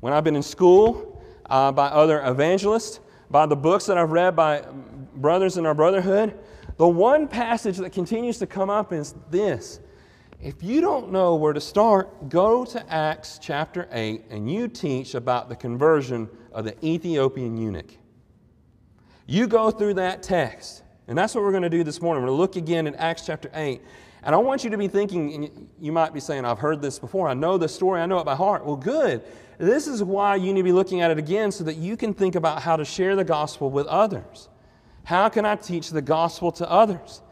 when 0.00 0.12
I've 0.12 0.24
been 0.24 0.36
in 0.36 0.42
school 0.42 1.22
uh, 1.48 1.72
by 1.72 1.86
other 1.86 2.20
evangelists, 2.26 3.00
by 3.30 3.46
the 3.46 3.56
books 3.56 3.86
that 3.86 3.96
I've 3.96 4.10
read 4.10 4.36
by 4.36 4.64
brothers 5.14 5.56
in 5.56 5.64
our 5.64 5.74
brotherhood, 5.74 6.38
the 6.76 6.88
one 6.88 7.28
passage 7.28 7.78
that 7.78 7.92
continues 7.92 8.38
to 8.38 8.46
come 8.46 8.68
up 8.68 8.92
is 8.92 9.14
this 9.30 9.80
if 10.42 10.60
you 10.62 10.80
don't 10.80 11.12
know 11.12 11.36
where 11.36 11.52
to 11.52 11.60
start, 11.60 12.28
go 12.28 12.64
to 12.64 12.92
Acts 12.92 13.38
chapter 13.40 13.88
8 13.92 14.24
and 14.28 14.50
you 14.50 14.66
teach 14.66 15.14
about 15.14 15.48
the 15.48 15.54
conversion 15.54 16.28
of 16.52 16.64
the 16.64 16.86
Ethiopian 16.86 17.56
eunuch. 17.56 17.96
You 19.26 19.46
go 19.46 19.70
through 19.70 19.94
that 19.94 20.22
text, 20.22 20.82
and 21.08 21.16
that's 21.16 21.34
what 21.34 21.44
we're 21.44 21.50
going 21.50 21.62
to 21.62 21.70
do 21.70 21.84
this 21.84 22.00
morning. 22.00 22.22
We're 22.22 22.28
going 22.28 22.36
to 22.36 22.40
look 22.40 22.56
again 22.56 22.86
in 22.86 22.94
Acts 22.96 23.26
chapter 23.26 23.50
8. 23.54 23.80
And 24.24 24.34
I 24.34 24.38
want 24.38 24.62
you 24.62 24.70
to 24.70 24.78
be 24.78 24.88
thinking, 24.88 25.68
you 25.80 25.90
might 25.90 26.14
be 26.14 26.20
saying, 26.20 26.44
I've 26.44 26.58
heard 26.58 26.80
this 26.80 26.98
before. 26.98 27.28
I 27.28 27.34
know 27.34 27.58
the 27.58 27.68
story. 27.68 28.00
I 28.00 28.06
know 28.06 28.18
it 28.18 28.24
by 28.24 28.36
heart. 28.36 28.64
Well, 28.64 28.76
good. 28.76 29.22
This 29.58 29.86
is 29.86 30.02
why 30.02 30.36
you 30.36 30.52
need 30.52 30.60
to 30.60 30.64
be 30.64 30.72
looking 30.72 31.00
at 31.00 31.10
it 31.10 31.18
again 31.18 31.50
so 31.50 31.64
that 31.64 31.76
you 31.76 31.96
can 31.96 32.14
think 32.14 32.34
about 32.34 32.62
how 32.62 32.76
to 32.76 32.84
share 32.84 33.16
the 33.16 33.24
gospel 33.24 33.70
with 33.70 33.86
others. 33.86 34.48
How 35.04 35.28
can 35.28 35.44
I 35.44 35.56
teach 35.56 35.90
the 35.90 36.02
gospel 36.02 36.52
to 36.52 36.70
others? 36.70 37.22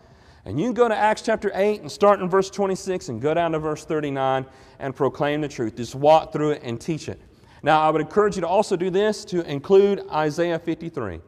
And 0.45 0.59
you 0.59 0.67
can 0.67 0.75
go 0.75 0.89
to 0.89 0.97
Acts 0.97 1.23
chapter 1.23 1.53
8 1.55 1.83
and 1.83 1.91
start 1.91 2.21
in 2.21 2.29
verse 2.29 2.51
26 2.51 3.09
and 3.09 3.21
go 3.21 3.35
down 3.35 3.53
to 3.53 3.59
verse 3.59 3.85
39 3.85 4.47
and 4.79 4.97
proclaim 4.97 5.41
the 5.41 5.49
truth. 5.49 5.77
Just 5.77 5.95
walk 5.95 6.33
through 6.33 6.53
it 6.53 6.63
and 6.65 6.81
teach 6.81 7.09
it. 7.09 7.21
Now, 7.63 7.81
I 7.81 7.91
would 7.91 8.01
encourage 8.01 8.37
you 8.37 8.41
to 8.43 8.49
also 8.49 8.77
do 8.77 8.91
this 8.91 9.25
to 9.27 9.49
include 9.49 10.03
Isaiah 10.11 10.59
53. 10.59 11.21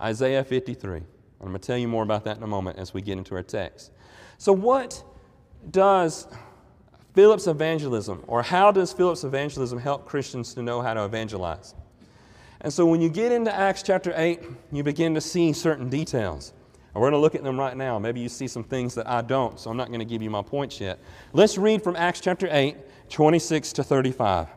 Isaiah 0.00 0.44
53. 0.44 0.96
I'm 0.96 1.04
going 1.40 1.52
to 1.52 1.58
tell 1.58 1.76
you 1.76 1.88
more 1.88 2.02
about 2.02 2.24
that 2.24 2.36
in 2.36 2.42
a 2.42 2.48
moment 2.48 2.78
as 2.78 2.94
we 2.94 3.02
get 3.02 3.18
into 3.18 3.34
our 3.34 3.42
text. 3.42 3.92
So, 4.38 4.52
what 4.52 5.02
does 5.70 6.28
Philip's 7.14 7.48
evangelism, 7.48 8.22
or 8.26 8.42
how 8.42 8.70
does 8.70 8.92
Philip's 8.92 9.24
evangelism 9.24 9.78
help 9.78 10.06
Christians 10.06 10.54
to 10.54 10.62
know 10.62 10.80
how 10.80 10.94
to 10.94 11.04
evangelize? 11.04 11.74
And 12.60 12.72
so, 12.72 12.86
when 12.86 13.00
you 13.00 13.08
get 13.08 13.32
into 13.32 13.52
Acts 13.52 13.82
chapter 13.82 14.12
8, 14.14 14.42
you 14.72 14.82
begin 14.82 15.14
to 15.14 15.20
see 15.20 15.52
certain 15.52 15.88
details. 15.88 16.52
And 16.94 17.02
we're 17.02 17.10
going 17.10 17.20
to 17.20 17.22
look 17.22 17.34
at 17.34 17.44
them 17.44 17.58
right 17.58 17.76
now. 17.76 17.98
Maybe 17.98 18.20
you 18.20 18.28
see 18.28 18.48
some 18.48 18.64
things 18.64 18.94
that 18.94 19.08
I 19.08 19.22
don't, 19.22 19.58
so 19.58 19.70
I'm 19.70 19.76
not 19.76 19.88
going 19.88 20.00
to 20.00 20.06
give 20.06 20.22
you 20.22 20.30
my 20.30 20.42
points 20.42 20.80
yet. 20.80 20.98
Let's 21.32 21.58
read 21.58 21.82
from 21.82 21.96
Acts 21.96 22.20
chapter 22.20 22.48
8, 22.50 22.76
26 23.10 23.72
to 23.74 23.84
35. 23.84 24.48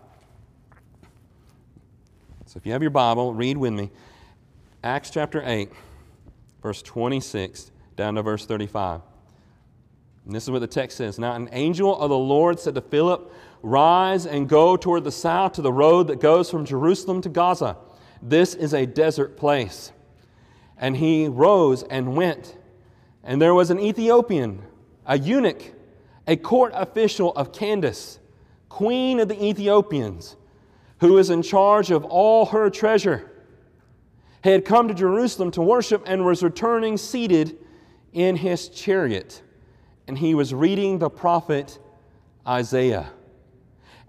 So 2.51 2.58
if 2.58 2.65
you 2.65 2.74
have 2.74 2.81
your 2.81 2.91
Bible, 2.91 3.34
read 3.34 3.55
with 3.55 3.72
me. 3.72 3.91
Acts 4.84 5.10
chapter 5.10 5.41
8, 5.46 5.72
verse 6.62 6.81
26 6.81 7.72
down 7.96 8.15
to 8.15 8.24
verse 8.24 8.46
35. 8.46 9.00
And 10.25 10.36
this 10.36 10.43
is 10.43 10.51
what 10.51 10.60
the 10.60 10.67
text 10.67 10.98
says 10.98 11.17
Now, 11.17 11.34
an 11.34 11.48
angel 11.53 11.98
of 11.98 12.10
the 12.10 12.17
Lord 12.17 12.60
said 12.60 12.75
to 12.75 12.81
Philip, 12.81 13.34
Rise 13.62 14.25
and 14.25 14.50
go 14.50 14.75
toward 14.75 15.05
the 15.05 15.13
south 15.13 15.53
to 15.53 15.62
the 15.62 15.72
road 15.72 16.08
that 16.08 16.20
goes 16.20 16.51
from 16.51 16.65
Jerusalem 16.65 17.22
to 17.22 17.29
Gaza. 17.29 17.77
This 18.22 18.53
is 18.53 18.74
a 18.74 18.86
desert 18.86 19.38
place. 19.38 19.93
And 20.77 20.98
he 20.98 21.29
rose 21.29 21.84
and 21.84 22.17
went. 22.17 22.58
And 23.24 23.41
there 23.41 23.53
was 23.53 23.70
an 23.70 23.79
Ethiopian, 23.79 24.62
a 25.05 25.17
eunuch, 25.17 25.72
a 26.27 26.36
court 26.36 26.74
official 26.75 27.34
of 27.34 27.53
Candace, 27.53 28.20
queen 28.67 29.22
of 29.22 29.29
the 29.29 29.41
Ethiopians, 29.41 30.36
who 31.01 31.13
was 31.13 31.31
in 31.31 31.41
charge 31.41 31.91
of 31.91 32.05
all 32.05 32.46
her 32.46 32.70
treasure, 32.70 33.29
He 34.43 34.51
had 34.51 34.63
come 34.63 34.88
to 34.88 34.93
Jerusalem 34.93 35.51
to 35.51 35.62
worship 35.62 36.03
and 36.05 36.25
was 36.25 36.41
returning 36.41 36.96
seated 36.96 37.58
in 38.13 38.36
his 38.36 38.70
chariot. 38.70 39.41
And 40.08 40.17
he 40.17 40.34
was 40.36 40.53
reading 40.53 41.00
the 41.00 41.10
prophet 41.10 41.77
Isaiah. 42.48 43.12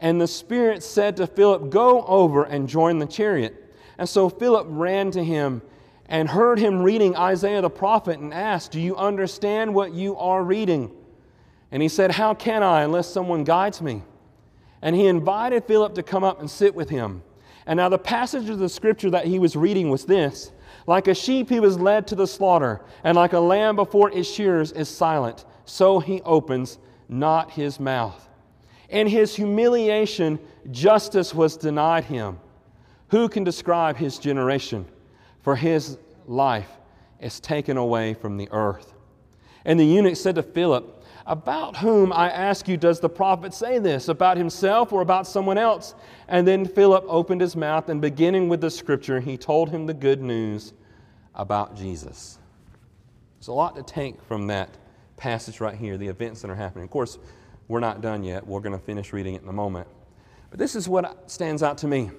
And 0.01 0.21
the 0.21 0.27
Spirit 0.27 0.83
said 0.83 1.17
to 1.17 1.27
Philip, 1.27 1.71
Go 1.71 2.05
over 2.05 2.45
and 2.45 2.69
join 2.69 2.99
the 2.99 3.07
chariot. 3.07 3.75
And 3.99 4.09
so 4.09 4.29
Philip 4.29 4.67
ran 4.69 5.11
to 5.13 5.25
him 5.25 5.63
and 6.07 6.29
heard 6.29 6.59
him 6.59 6.83
reading 6.83 7.17
Isaiah 7.17 7.63
the 7.63 7.71
prophet 7.71 8.19
and 8.19 8.35
asked, 8.35 8.73
Do 8.73 8.81
you 8.81 8.97
understand 8.97 9.75
what 9.75 9.93
you 9.93 10.17
are 10.17 10.43
reading? 10.43 10.91
And 11.71 11.83
he 11.83 11.89
said, 11.89 12.11
How 12.11 12.35
can 12.35 12.63
I 12.63 12.83
unless 12.83 13.09
someone 13.09 13.45
guides 13.45 13.81
me? 13.81 14.03
And 14.83 14.97
he 14.97 15.07
invited 15.07 15.65
Philip 15.65 15.95
to 15.95 16.03
come 16.03 16.25
up 16.25 16.41
and 16.41 16.51
sit 16.51 16.75
with 16.75 16.91
him. 16.91 17.23
And 17.67 17.77
now 17.77 17.89
the 17.89 17.99
passage 17.99 18.51
of 18.51 18.59
the 18.59 18.69
scripture 18.69 19.11
that 19.11 19.27
he 19.27 19.39
was 19.39 19.57
reading 19.57 19.89
was 19.89 20.05
this 20.05 20.51
Like 20.87 21.09
a 21.09 21.15
sheep 21.15 21.49
he 21.49 21.61
was 21.61 21.79
led 21.79 22.07
to 22.09 22.15
the 22.15 22.27
slaughter, 22.27 22.83
and 23.05 23.17
like 23.17 23.33
a 23.33 23.41
lamb 23.41 23.77
before 23.77 24.11
its 24.11 24.29
shears 24.29 24.73
is 24.73 24.89
silent, 24.89 25.45
so 25.65 26.01
he 26.01 26.21
opens 26.23 26.79
not 27.09 27.53
his 27.53 27.79
mouth. 27.79 28.29
In 28.89 29.07
his 29.07 29.35
humiliation, 29.37 30.39
justice 30.71 31.35
was 31.35 31.57
denied 31.57 32.05
him. 32.05 32.39
Who 33.09 33.29
can 33.29 33.45
describe 33.45 33.97
his 33.97 34.19
generation? 34.19 34.87
for 35.43 35.57
his 35.57 35.99
life 36.27 36.71
is 37.21 37.41
taken 37.41 37.77
away 37.77 38.15
from 38.15 38.37
the 38.37 38.49
earth. 38.51 38.95
And 39.65 39.79
the 39.79 39.85
eunuch 39.85 40.17
said 40.17 40.37
to 40.37 40.43
Philip, 40.43 41.02
About 41.27 41.77
whom, 41.77 42.13
I 42.13 42.31
ask 42.31 42.67
you, 42.67 42.77
does 42.77 43.01
the 43.01 43.09
prophet 43.09 43.55
say 43.55 43.79
this? 43.79 44.09
About 44.09 44.37
himself 44.37 44.93
or 44.93 45.03
about 45.03 45.27
someone 45.27 45.59
else? 45.59 45.95
And 46.29 46.47
then 46.47 46.67
Philip 46.67 47.05
opened 47.07 47.41
his 47.41 47.55
mouth, 47.55 47.89
and 47.89 48.01
beginning 48.01 48.49
with 48.49 48.61
the 48.61 48.71
scripture, 48.71 49.21
he 49.21 49.37
told 49.37 49.71
him 49.71 49.87
the 49.87 49.95
good 49.95 50.21
news 50.21 50.73
about 51.35 51.77
Jesus. 51.77 52.39
There's 53.39 53.49
a 53.49 53.53
lot 53.53 53.77
to 53.77 53.83
take 53.83 54.21
from 54.23 54.49
that 54.49 54.71
passage 55.17 55.61
right 55.61 55.77
here, 55.77 55.97
the 55.97 56.09
events 56.09 56.43
that 56.43 56.51
are 56.51 56.57
happening. 56.57 56.85
Of 56.85 56.91
course, 56.91 57.19
we're 57.69 57.81
not 57.81 58.01
done 58.01 58.25
yet. 58.25 58.47
We're 58.47 58.61
going 58.61 58.79
to 58.79 58.85
finish 58.85 59.13
reading 59.13 59.35
it 59.35 59.43
in 59.43 59.49
a 59.49 59.53
moment. 59.53 59.89
But 60.51 60.59
this 60.59 60.75
is 60.75 60.89
what 60.89 61.31
stands 61.31 61.63
out 61.63 61.79
to 61.79 61.89
me. 61.89 62.11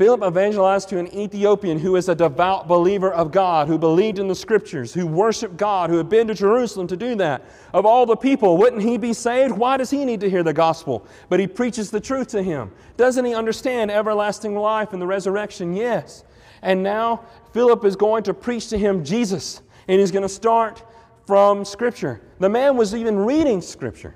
Philip 0.00 0.22
evangelized 0.22 0.88
to 0.88 0.98
an 0.98 1.14
Ethiopian 1.14 1.78
who 1.78 1.94
is 1.94 2.08
a 2.08 2.14
devout 2.14 2.66
believer 2.66 3.12
of 3.12 3.30
God, 3.30 3.68
who 3.68 3.76
believed 3.76 4.18
in 4.18 4.28
the 4.28 4.34
scriptures, 4.34 4.94
who 4.94 5.06
worshiped 5.06 5.58
God, 5.58 5.90
who 5.90 5.98
had 5.98 6.08
been 6.08 6.26
to 6.28 6.32
Jerusalem 6.32 6.86
to 6.86 6.96
do 6.96 7.14
that. 7.16 7.44
Of 7.74 7.84
all 7.84 8.06
the 8.06 8.16
people, 8.16 8.56
wouldn't 8.56 8.80
he 8.80 8.96
be 8.96 9.12
saved? 9.12 9.52
Why 9.52 9.76
does 9.76 9.90
he 9.90 10.06
need 10.06 10.20
to 10.20 10.30
hear 10.30 10.42
the 10.42 10.54
gospel? 10.54 11.06
But 11.28 11.38
he 11.38 11.46
preaches 11.46 11.90
the 11.90 12.00
truth 12.00 12.28
to 12.28 12.42
him. 12.42 12.72
Doesn't 12.96 13.26
he 13.26 13.34
understand 13.34 13.90
everlasting 13.90 14.56
life 14.56 14.94
and 14.94 15.02
the 15.02 15.06
resurrection? 15.06 15.76
Yes. 15.76 16.24
And 16.62 16.82
now 16.82 17.26
Philip 17.52 17.84
is 17.84 17.94
going 17.94 18.22
to 18.22 18.32
preach 18.32 18.68
to 18.68 18.78
him 18.78 19.04
Jesus, 19.04 19.60
and 19.86 20.00
he's 20.00 20.10
going 20.10 20.22
to 20.22 20.30
start 20.30 20.82
from 21.26 21.62
Scripture. 21.62 22.22
The 22.38 22.48
man 22.48 22.78
was 22.78 22.94
even 22.94 23.18
reading 23.18 23.60
Scripture. 23.60 24.14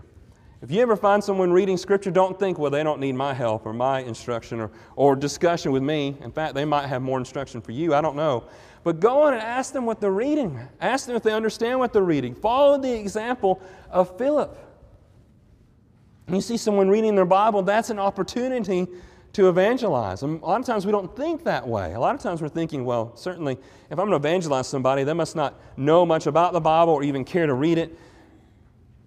If 0.64 0.70
you 0.70 0.80
ever 0.80 0.96
find 0.96 1.22
someone 1.22 1.52
reading 1.52 1.76
Scripture, 1.76 2.10
don't 2.10 2.38
think, 2.38 2.58
well, 2.58 2.70
they 2.70 2.82
don't 2.82 2.98
need 2.98 3.12
my 3.12 3.34
help 3.34 3.66
or 3.66 3.74
my 3.74 4.00
instruction 4.00 4.60
or, 4.60 4.70
or 4.96 5.14
discussion 5.14 5.72
with 5.72 5.82
me. 5.82 6.16
In 6.22 6.32
fact, 6.32 6.54
they 6.54 6.64
might 6.64 6.86
have 6.86 7.02
more 7.02 7.18
instruction 7.18 7.60
for 7.60 7.72
you. 7.72 7.94
I 7.94 8.00
don't 8.00 8.16
know. 8.16 8.44
But 8.82 8.98
go 8.98 9.24
on 9.24 9.34
and 9.34 9.42
ask 9.42 9.74
them 9.74 9.84
what 9.84 10.00
they're 10.00 10.10
reading. 10.10 10.58
Ask 10.80 11.06
them 11.06 11.16
if 11.16 11.22
they 11.22 11.34
understand 11.34 11.80
what 11.80 11.92
they're 11.92 12.00
reading. 12.00 12.34
Follow 12.34 12.80
the 12.80 12.90
example 12.90 13.60
of 13.90 14.16
Philip. 14.16 14.56
You 16.28 16.40
see 16.40 16.56
someone 16.56 16.88
reading 16.88 17.14
their 17.14 17.26
Bible, 17.26 17.60
that's 17.60 17.90
an 17.90 17.98
opportunity 17.98 18.86
to 19.34 19.50
evangelize. 19.50 20.22
And 20.22 20.42
a 20.42 20.46
lot 20.46 20.60
of 20.60 20.66
times 20.66 20.86
we 20.86 20.92
don't 20.92 21.14
think 21.14 21.44
that 21.44 21.68
way. 21.68 21.92
A 21.92 22.00
lot 22.00 22.14
of 22.14 22.22
times 22.22 22.40
we're 22.40 22.48
thinking, 22.48 22.86
well, 22.86 23.14
certainly 23.16 23.58
if 23.90 23.98
I'm 23.98 24.08
going 24.08 24.12
to 24.12 24.16
evangelize 24.16 24.66
somebody, 24.66 25.04
they 25.04 25.12
must 25.12 25.36
not 25.36 25.60
know 25.76 26.06
much 26.06 26.26
about 26.26 26.54
the 26.54 26.60
Bible 26.60 26.94
or 26.94 27.02
even 27.02 27.22
care 27.22 27.46
to 27.46 27.52
read 27.52 27.76
it 27.76 27.98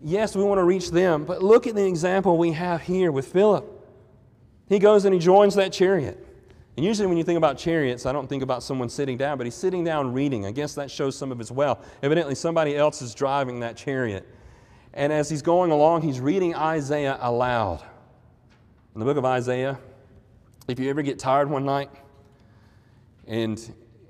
yes, 0.04 0.36
we 0.36 0.44
want 0.44 0.60
to 0.60 0.64
reach 0.64 0.92
them, 0.92 1.26
but 1.26 1.44
look 1.44 1.68
at 1.68 1.76
the 1.76 1.86
example 1.86 2.38
we 2.38 2.52
have 2.52 2.82
here 2.82 3.12
with 3.12 3.28
Philip. 3.28 3.66
He 4.70 4.80
goes 4.80 5.06
and 5.06 5.14
he 5.14 5.20
joins 5.20 5.56
that 5.56 5.72
chariot. 5.72 6.24
And 6.76 6.86
usually, 6.86 7.08
when 7.08 7.18
you 7.18 7.24
think 7.24 7.38
about 7.38 7.58
chariots, 7.58 8.06
I 8.06 8.12
don't 8.12 8.28
think 8.28 8.44
about 8.44 8.62
someone 8.62 8.88
sitting 8.88 9.18
down, 9.18 9.38
but 9.38 9.48
he's 9.48 9.56
sitting 9.56 9.84
down 9.84 10.14
reading. 10.14 10.46
I 10.46 10.52
guess 10.52 10.76
that 10.76 10.92
shows 10.92 11.18
some 11.18 11.32
of 11.32 11.40
his 11.40 11.52
wealth. 11.52 11.88
Evidently, 12.04 12.36
somebody 12.36 12.78
else 12.78 13.02
is 13.02 13.16
driving 13.16 13.62
that 13.62 13.76
chariot. 13.76 14.28
And 14.94 15.12
as 15.12 15.30
he's 15.30 15.42
going 15.42 15.72
along, 15.72 16.04
he's 16.04 16.20
reading 16.20 16.56
Isaiah 16.56 17.18
aloud. 17.20 17.84
In 18.94 19.00
the 19.00 19.06
book 19.06 19.18
of 19.18 19.26
Isaiah, 19.26 19.80
if 20.68 20.80
you 20.80 20.90
ever 20.90 21.02
get 21.02 21.18
tired 21.18 21.50
one 21.50 21.66
night 21.66 21.90
and, 23.26 23.60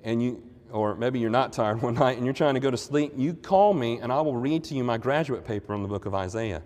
and 0.03 0.22
you, 0.22 0.44
or 0.72 0.96
maybe 0.96 1.20
you're 1.20 1.30
not 1.30 1.54
tired 1.54 1.82
one 1.82 1.96
night 1.96 2.18
and 2.18 2.26
you're 2.26 2.34
trying 2.34 2.54
to 2.54 2.60
go 2.60 2.72
to 2.72 2.78
sleep, 2.78 3.14
you 3.16 3.34
call 3.34 3.74
me 3.74 4.00
and 4.00 4.12
I 4.12 4.22
will 4.22 4.36
read 4.36 4.64
to 4.66 4.76
you 4.76 4.84
my 4.84 4.98
graduate 4.98 5.46
paper 5.46 5.74
on 5.74 5.82
the 5.82 5.90
book 5.90 6.06
of 6.06 6.14
Isaiah. 6.14 6.62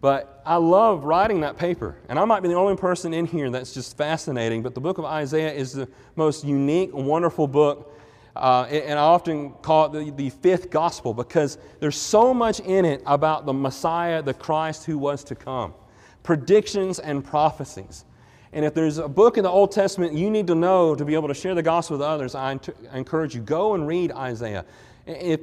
But 0.00 0.42
I 0.44 0.56
love 0.56 1.04
writing 1.04 1.40
that 1.40 1.56
paper. 1.56 1.96
And 2.08 2.18
I 2.18 2.24
might 2.24 2.40
be 2.40 2.48
the 2.48 2.54
only 2.54 2.76
person 2.76 3.12
in 3.12 3.26
here 3.26 3.50
that's 3.50 3.74
just 3.74 3.96
fascinating, 3.96 4.62
but 4.62 4.74
the 4.74 4.80
book 4.80 4.98
of 4.98 5.04
Isaiah 5.04 5.52
is 5.52 5.72
the 5.72 5.88
most 6.16 6.44
unique, 6.44 6.90
wonderful 6.92 7.48
book. 7.48 7.92
Uh, 8.36 8.64
and 8.70 8.98
I 8.98 9.02
often 9.02 9.50
call 9.62 9.86
it 9.86 9.92
the, 9.92 10.10
the 10.10 10.30
fifth 10.30 10.70
gospel 10.70 11.14
because 11.14 11.58
there's 11.80 11.96
so 11.96 12.34
much 12.34 12.60
in 12.60 12.84
it 12.84 13.02
about 13.06 13.46
the 13.46 13.52
Messiah, 13.52 14.22
the 14.22 14.34
Christ 14.34 14.84
who 14.84 14.98
was 14.98 15.24
to 15.24 15.34
come. 15.34 15.74
Predictions 16.22 16.98
and 16.98 17.24
prophecies. 17.24 18.04
And 18.56 18.64
if 18.64 18.72
there's 18.72 18.96
a 18.96 19.06
book 19.06 19.36
in 19.36 19.42
the 19.44 19.50
Old 19.50 19.70
Testament 19.70 20.14
you 20.14 20.30
need 20.30 20.46
to 20.46 20.54
know 20.54 20.94
to 20.94 21.04
be 21.04 21.12
able 21.12 21.28
to 21.28 21.34
share 21.34 21.54
the 21.54 21.62
gospel 21.62 21.98
with 21.98 22.06
others, 22.06 22.34
I, 22.34 22.58
encourage 22.94 23.34
you 23.34 23.42
go 23.42 23.74
and 23.74 23.86
read 23.86 24.12
Isaiah. 24.12 24.64
If, 25.06 25.40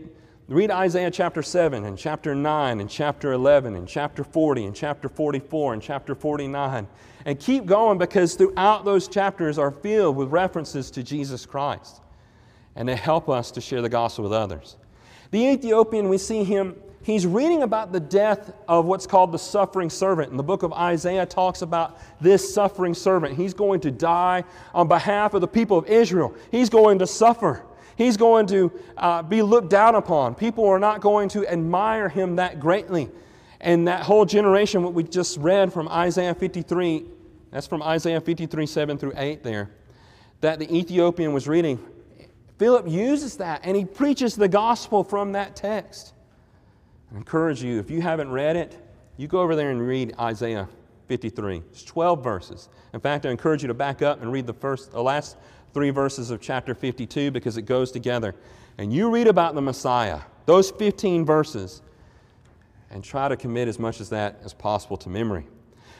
read 0.47 0.71
Isaiah 0.71 1.11
chapter 1.11 1.43
7 1.43 1.85
and 1.85 1.95
chapter 1.95 2.33
9 2.33 2.79
and 2.79 2.89
chapter 2.89 3.33
11 3.33 3.75
and 3.75 3.87
chapter 3.87 4.23
40 4.23 4.65
and 4.65 4.75
chapter 4.75 5.09
44 5.09 5.73
and 5.73 5.81
chapter 5.83 6.15
49. 6.15 6.87
And 7.25 7.39
keep 7.39 7.67
going 7.67 7.99
because 7.99 8.33
throughout 8.33 8.83
those 8.83 9.07
chapters 9.07 9.59
are 9.59 9.69
filled 9.69 10.15
with 10.15 10.29
references 10.29 10.89
to 10.89 11.03
Jesus 11.03 11.45
Christ. 11.45 12.01
And 12.75 12.89
they 12.89 12.95
help 12.95 13.29
us 13.29 13.51
to 13.51 13.61
share 13.61 13.83
the 13.83 13.89
gospel 13.89 14.23
with 14.23 14.33
others. 14.33 14.75
The 15.29 15.37
Ethiopian, 15.37 16.09
we 16.09 16.17
see 16.17 16.43
him 16.43 16.75
he's 17.03 17.27
reading 17.27 17.63
about 17.63 17.91
the 17.91 17.99
death 17.99 18.51
of 18.67 18.85
what's 18.85 19.05
called 19.05 19.31
the 19.31 19.39
suffering 19.39 19.89
servant. 19.89 20.31
And 20.31 20.39
the 20.39 20.43
book 20.43 20.63
of 20.63 20.73
Isaiah 20.73 21.25
talks 21.25 21.61
about 21.61 21.99
this 22.19 22.53
suffering 22.53 22.93
servant. 22.93 23.37
He's 23.37 23.53
going 23.53 23.81
to 23.81 23.91
die 23.91 24.43
on 24.73 24.87
behalf 24.87 25.33
of 25.33 25.41
the 25.41 25.47
people 25.47 25.77
of 25.77 25.85
Israel, 25.87 26.33
he's 26.49 26.69
going 26.69 26.99
to 26.99 27.07
suffer. 27.07 27.63
He's 27.95 28.17
going 28.17 28.47
to 28.47 28.71
uh, 28.97 29.21
be 29.21 29.43
looked 29.43 29.69
down 29.69 29.93
upon. 29.93 30.33
People 30.33 30.65
are 30.67 30.79
not 30.79 30.99
going 30.99 31.29
to 31.29 31.47
admire 31.47 32.09
him 32.09 32.37
that 32.37 32.59
greatly. 32.59 33.07
And 33.61 33.87
that 33.87 34.01
whole 34.01 34.25
generation, 34.25 34.81
what 34.81 34.93
we 34.93 35.03
just 35.03 35.37
read 35.37 35.71
from 35.71 35.87
Isaiah 35.87 36.33
53, 36.33 37.05
that's 37.51 37.67
from 37.67 37.83
Isaiah 37.83 38.19
53, 38.19 38.65
7 38.65 38.97
through 38.97 39.13
8 39.15 39.43
there, 39.43 39.69
that 40.41 40.57
the 40.57 40.75
Ethiopian 40.75 41.33
was 41.33 41.47
reading. 41.47 41.79
Philip 42.57 42.87
uses 42.87 43.37
that 43.37 43.61
and 43.63 43.75
he 43.75 43.85
preaches 43.85 44.35
the 44.35 44.47
gospel 44.47 45.03
from 45.03 45.33
that 45.33 45.55
text. 45.55 46.12
Encourage 47.15 47.61
you, 47.61 47.79
if 47.79 47.91
you 47.91 48.01
haven't 48.01 48.31
read 48.31 48.55
it, 48.55 48.77
you 49.17 49.27
go 49.27 49.39
over 49.41 49.55
there 49.55 49.69
and 49.69 49.85
read 49.85 50.15
Isaiah 50.19 50.67
53. 51.07 51.57
It's 51.71 51.83
12 51.83 52.23
verses. 52.23 52.69
In 52.93 52.99
fact, 52.99 53.25
I 53.25 53.29
encourage 53.29 53.61
you 53.61 53.67
to 53.67 53.73
back 53.73 54.01
up 54.01 54.21
and 54.21 54.31
read 54.31 54.47
the 54.47 54.53
first, 54.53 54.91
the 54.91 55.03
last 55.03 55.37
three 55.73 55.91
verses 55.91 56.31
of 56.31 56.41
chapter 56.41 56.73
52 56.73 57.31
because 57.31 57.57
it 57.57 57.63
goes 57.63 57.91
together. 57.91 58.33
And 58.77 58.91
you 58.91 59.11
read 59.11 59.27
about 59.27 59.53
the 59.53 59.61
Messiah, 59.61 60.21
those 60.45 60.71
15 60.71 61.25
verses, 61.25 61.81
and 62.89 63.03
try 63.03 63.27
to 63.27 63.37
commit 63.37 63.67
as 63.67 63.79
much 63.79 64.01
as 64.01 64.09
that 64.09 64.39
as 64.43 64.53
possible 64.53 64.97
to 64.97 65.09
memory. 65.09 65.45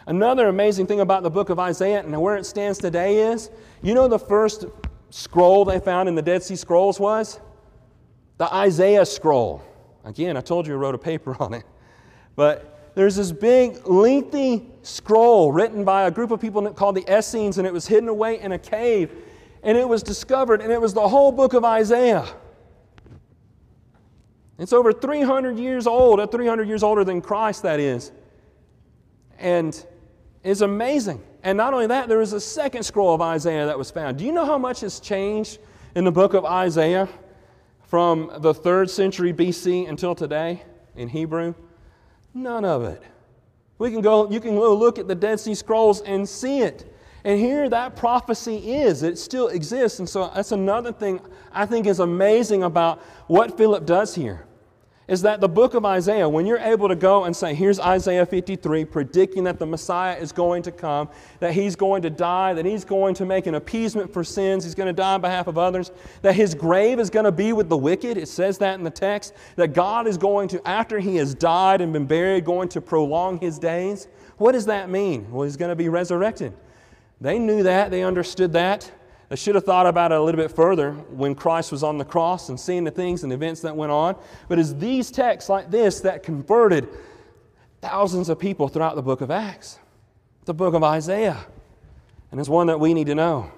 Another 0.06 0.48
amazing 0.48 0.88
thing 0.88 1.00
about 1.00 1.24
the 1.24 1.30
book 1.30 1.50
of 1.50 1.60
Isaiah 1.60 2.00
and 2.00 2.20
where 2.22 2.36
it 2.36 2.46
stands 2.46 2.78
today 2.78 3.32
is 3.32 3.50
you 3.82 3.94
know, 3.94 4.08
the 4.08 4.20
first 4.20 4.66
scroll 5.10 5.64
they 5.64 5.80
found 5.80 6.10
in 6.10 6.16
the 6.16 6.22
Dead 6.22 6.44
Sea 6.44 6.56
Scrolls 6.56 7.00
was? 7.00 7.40
The 8.38 8.52
Isaiah 8.54 9.06
scroll. 9.06 9.64
Again, 10.04 10.38
I 10.38 10.42
told 10.42 10.68
you 10.68 10.74
I 10.74 10.78
wrote 10.78 10.96
a 10.96 11.00
paper 11.00 11.36
on 11.42 11.54
it. 11.54 11.64
But 12.36 12.92
there's 12.96 13.16
this 13.16 13.32
big, 13.32 13.88
lengthy 13.88 14.70
scroll 14.84 15.52
written 15.52 15.84
by 15.84 16.04
a 16.04 16.12
group 16.12 16.32
of 16.32 16.40
people 16.40 16.72
called 16.74 16.96
the 16.96 17.06
Essenes, 17.12 17.58
and 17.58 17.66
it 17.66 17.74
was 17.74 17.88
hidden 17.88 18.10
away 18.10 18.40
in 18.40 18.52
a 18.52 18.60
cave. 18.60 19.12
And 19.64 19.78
it 19.78 19.88
was 19.88 20.04
discovered, 20.04 20.62
and 20.62 20.72
it 20.72 20.80
was 20.80 20.94
the 20.94 21.08
whole 21.08 21.32
book 21.32 21.54
of 21.54 21.64
Isaiah. 21.64 22.28
It's 24.60 24.74
over 24.74 24.94
300 24.94 25.58
years 25.58 25.88
old, 25.88 26.20
uh, 26.20 26.24
at 26.24 26.32
300 26.32 26.68
years 26.68 26.84
older 26.84 27.04
than 27.04 27.22
Christ, 27.22 27.64
that 27.64 27.80
is. 27.80 28.12
And 29.40 29.86
it's 30.44 30.62
amazing. 30.62 31.24
And 31.42 31.58
not 31.58 31.74
only 31.74 31.88
that, 31.88 32.08
there 32.08 32.22
is 32.22 32.34
a 32.34 32.40
second 32.40 32.84
scroll 32.84 33.14
of 33.16 33.22
Isaiah 33.22 33.66
that 33.66 33.78
was 33.78 33.90
found. 33.90 34.18
Do 34.18 34.26
you 34.26 34.32
know 34.32 34.46
how 34.46 34.58
much 34.58 34.82
has 34.82 35.00
changed 35.00 35.60
in 35.96 36.04
the 36.04 36.12
book 36.12 36.34
of 36.34 36.46
Isaiah 36.46 37.10
from 37.94 38.32
the 38.40 38.56
third 38.56 38.90
century 38.90 39.32
BC 39.32 39.88
until 39.88 40.16
today 40.16 40.64
in 40.96 41.08
Hebrew? 41.08 41.54
None 42.34 42.66
of 42.66 42.82
it. 42.82 43.04
We 43.78 43.92
can 43.92 44.02
go, 44.02 44.32
you 44.32 44.40
can 44.40 44.56
go 44.56 44.74
look 44.74 44.98
at 44.98 45.08
the 45.08 45.14
Dead 45.14 45.40
Sea 45.40 45.54
Scrolls 45.54 46.02
and 46.02 46.28
see 46.28 46.62
it. 46.62 46.92
And 47.24 47.40
here 47.40 47.70
that 47.70 47.96
prophecy 47.96 48.74
is, 48.74 49.04
it 49.04 49.20
still 49.20 49.50
exists. 49.50 50.00
And 50.00 50.10
so 50.10 50.32
that's 50.34 50.52
another 50.52 50.92
thing 50.92 51.20
I 51.52 51.68
think 51.68 51.86
is 51.86 52.00
amazing 52.00 52.64
about 52.64 53.00
what 53.28 53.56
Philip 53.60 53.86
does 53.86 54.16
here 54.16 54.48
is 55.08 55.22
that 55.24 55.42
the 55.42 55.50
book 55.50 55.74
of 55.74 55.86
Isaiah, 55.86 56.30
when 56.30 56.46
you're 56.46 56.60
able 56.60 56.88
to 56.88 56.96
go 56.96 57.26
and 57.26 57.36
say, 57.36 57.54
here's 57.54 57.80
Isaiah 57.80 58.26
53, 58.26 58.86
predicting 58.86 59.44
that 59.44 59.60
the 59.60 59.66
Messiah 59.66 60.16
is 60.18 60.32
going 60.32 60.64
to 60.64 60.72
come, 60.72 61.10
that 61.40 61.54
he's 61.54 61.76
going 61.76 62.02
to 62.04 62.10
die, 62.10 62.54
that 62.54 62.66
he's 62.66 62.86
going 62.86 63.14
to 63.16 63.26
make 63.26 63.46
an 63.46 63.56
appeasement 63.56 64.14
for 64.14 64.24
sins, 64.24 64.64
he's 64.64 64.76
going 64.76 64.88
to 64.88 64.94
die 64.94 65.16
on 65.16 65.22
behalf 65.22 65.48
of 65.48 65.58
others, 65.58 65.92
that 66.22 66.36
his 66.36 66.56
grave 66.56 67.00
is 67.00 67.10
going 67.10 67.26
to 67.26 67.32
be 67.32 67.52
with 67.52 67.68
the 67.68 67.78
wicked. 67.78 68.18
It 68.18 68.30
says 68.30 68.58
that 68.60 68.76
in 68.76 68.84
the 68.84 68.92
text, 68.92 69.34
that 69.58 69.74
God 69.74 70.08
is 70.08 70.18
going 70.18 70.48
to, 70.50 70.66
after 70.68 71.00
he 71.00 71.18
has 71.18 71.36
died 71.36 71.82
and 71.82 71.92
been 71.92 72.06
buried, 72.06 72.46
going 72.46 72.70
to 72.70 72.82
prolong 72.82 73.40
his 73.40 73.60
days. 73.60 74.08
What 74.38 74.54
does 74.54 74.66
that 74.68 74.90
mean? 74.90 75.30
Well, 75.32 75.44
he's 75.44 75.58
going 75.58 75.70
to 75.70 75.76
be 75.76 75.90
resurrected. 75.90 76.54
They 77.20 77.40
knew 77.40 77.64
that, 77.64 77.92
they 77.92 78.04
understood 78.04 78.54
that. 78.54 78.90
I 79.32 79.36
should 79.36 79.56
have 79.56 79.64
thought 79.64 79.88
about 79.88 80.12
it 80.12 80.20
a 80.20 80.22
little 80.22 80.40
bit 80.40 80.52
further 80.52 80.92
when 80.92 81.34
Christ 81.34 81.72
was 81.72 81.84
on 81.84 81.98
the 81.98 82.06
cross 82.06 82.50
and 82.50 82.60
seeing 82.60 82.84
the 82.84 82.92
things 82.92 83.24
and 83.24 83.34
events 83.34 83.62
that 83.62 83.76
went 83.76 83.92
on. 83.92 84.16
But 84.48 84.60
it's 84.60 84.74
these 84.74 85.10
texts 85.10 85.50
like 85.50 85.72
this 85.72 86.02
that 86.02 86.24
converted 86.24 86.88
thousands 87.82 88.30
of 88.30 88.40
people 88.40 88.68
throughout 88.68 88.96
the 88.96 89.02
book 89.02 89.22
of 89.22 89.32
Acts, 89.32 89.80
the 90.46 90.54
book 90.54 90.74
of 90.74 90.84
Isaiah. 90.84 91.46
And 92.32 92.40
it's 92.40 92.50
one 92.50 92.68
that 92.68 92.80
we 92.80 92.94
need 92.94 93.08
to 93.08 93.16
know. 93.16 93.52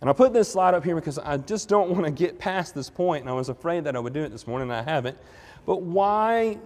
And 0.00 0.10
I 0.10 0.12
put 0.12 0.32
this 0.32 0.50
slide 0.50 0.74
up 0.74 0.84
here 0.84 0.94
because 0.94 1.18
I 1.18 1.36
just 1.38 1.68
don't 1.68 1.90
want 1.90 2.04
to 2.04 2.10
get 2.10 2.38
past 2.38 2.74
this 2.74 2.90
point, 2.90 3.22
and 3.22 3.30
I 3.30 3.32
was 3.32 3.48
afraid 3.48 3.84
that 3.84 3.96
I 3.96 3.98
would 3.98 4.12
do 4.12 4.22
it 4.22 4.30
this 4.30 4.46
morning, 4.46 4.70
and 4.70 4.78
I 4.78 4.82
haven't. 4.82 5.16
But 5.64 5.82
why 5.82 6.58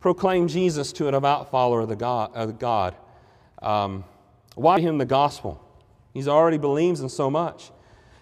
proclaim 0.00 0.48
Jesus 0.48 0.92
to 0.94 1.06
an 1.06 1.12
devout 1.12 1.50
follower 1.50 1.80
of 1.80 1.88
the 1.88 1.96
God? 1.96 2.32
Of 2.34 2.58
God? 2.58 2.96
Um, 3.62 4.04
why 4.56 4.80
him 4.80 4.98
the 4.98 5.06
gospel? 5.06 5.64
He's 6.12 6.28
already 6.28 6.58
believes 6.58 7.00
in 7.00 7.08
so 7.08 7.30
much. 7.30 7.70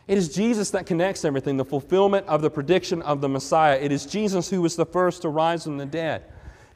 It 0.06 0.18
is 0.18 0.34
Jesus 0.34 0.70
that 0.70 0.86
connects 0.86 1.24
everything, 1.24 1.56
the 1.56 1.64
fulfillment 1.64 2.26
of 2.26 2.42
the 2.42 2.50
prediction 2.50 3.00
of 3.02 3.20
the 3.20 3.28
Messiah. 3.28 3.78
It 3.80 3.92
is 3.92 4.06
Jesus 4.06 4.50
who 4.50 4.62
was 4.62 4.76
the 4.76 4.86
first 4.86 5.22
to 5.22 5.28
rise 5.28 5.64
from 5.64 5.78
the 5.78 5.86
dead. 5.86 6.24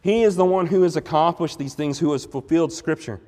He 0.03 0.23
is 0.23 0.37
the 0.37 0.45
one 0.45 0.67
who 0.67 0.83
has 0.83 0.97
accomplished 0.97 1.59
these 1.59 1.75
things, 1.75 1.99
who 1.99 2.13
has 2.13 2.25
fulfilled 2.25 2.73
Scripture. 2.73 3.21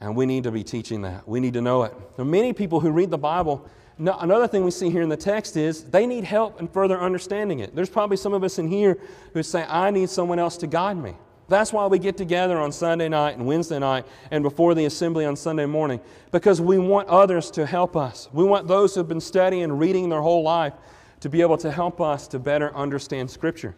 And 0.00 0.14
we 0.14 0.26
need 0.26 0.44
to 0.44 0.52
be 0.52 0.62
teaching 0.62 1.02
that. 1.02 1.26
We 1.26 1.40
need 1.40 1.54
to 1.54 1.62
know 1.62 1.84
it. 1.84 1.92
There 2.16 2.24
are 2.24 2.28
many 2.28 2.52
people 2.52 2.80
who 2.80 2.90
read 2.90 3.10
the 3.10 3.18
Bible. 3.18 3.66
Another 3.98 4.46
thing 4.46 4.64
we 4.64 4.70
see 4.70 4.90
here 4.90 5.02
in 5.02 5.08
the 5.08 5.16
text 5.16 5.56
is 5.56 5.84
they 5.84 6.06
need 6.06 6.24
help 6.24 6.60
in 6.60 6.68
further 6.68 7.00
understanding 7.00 7.60
it. 7.60 7.74
There's 7.74 7.88
probably 7.88 8.16
some 8.16 8.34
of 8.34 8.44
us 8.44 8.58
in 8.58 8.68
here 8.68 8.98
who 9.32 9.42
say, 9.42 9.64
I 9.68 9.90
need 9.90 10.10
someone 10.10 10.38
else 10.38 10.56
to 10.58 10.66
guide 10.66 10.98
me. 10.98 11.14
That's 11.48 11.72
why 11.72 11.86
we 11.86 11.98
get 11.98 12.16
together 12.16 12.58
on 12.58 12.72
Sunday 12.72 13.08
night 13.08 13.36
and 13.36 13.46
Wednesday 13.46 13.78
night 13.78 14.06
and 14.30 14.42
before 14.42 14.74
the 14.74 14.86
assembly 14.86 15.26
on 15.26 15.36
Sunday 15.36 15.66
morning, 15.66 16.00
because 16.32 16.60
we 16.60 16.78
want 16.78 17.08
others 17.08 17.50
to 17.52 17.66
help 17.66 17.96
us. 17.96 18.28
We 18.32 18.44
want 18.44 18.66
those 18.66 18.94
who 18.94 19.00
have 19.00 19.08
been 19.08 19.20
studying 19.20 19.62
and 19.62 19.78
reading 19.78 20.08
their 20.08 20.22
whole 20.22 20.42
life 20.42 20.72
to 21.20 21.28
be 21.28 21.42
able 21.42 21.58
to 21.58 21.70
help 21.70 22.00
us 22.00 22.26
to 22.28 22.38
better 22.38 22.74
understand 22.74 23.30
Scripture. 23.30 23.74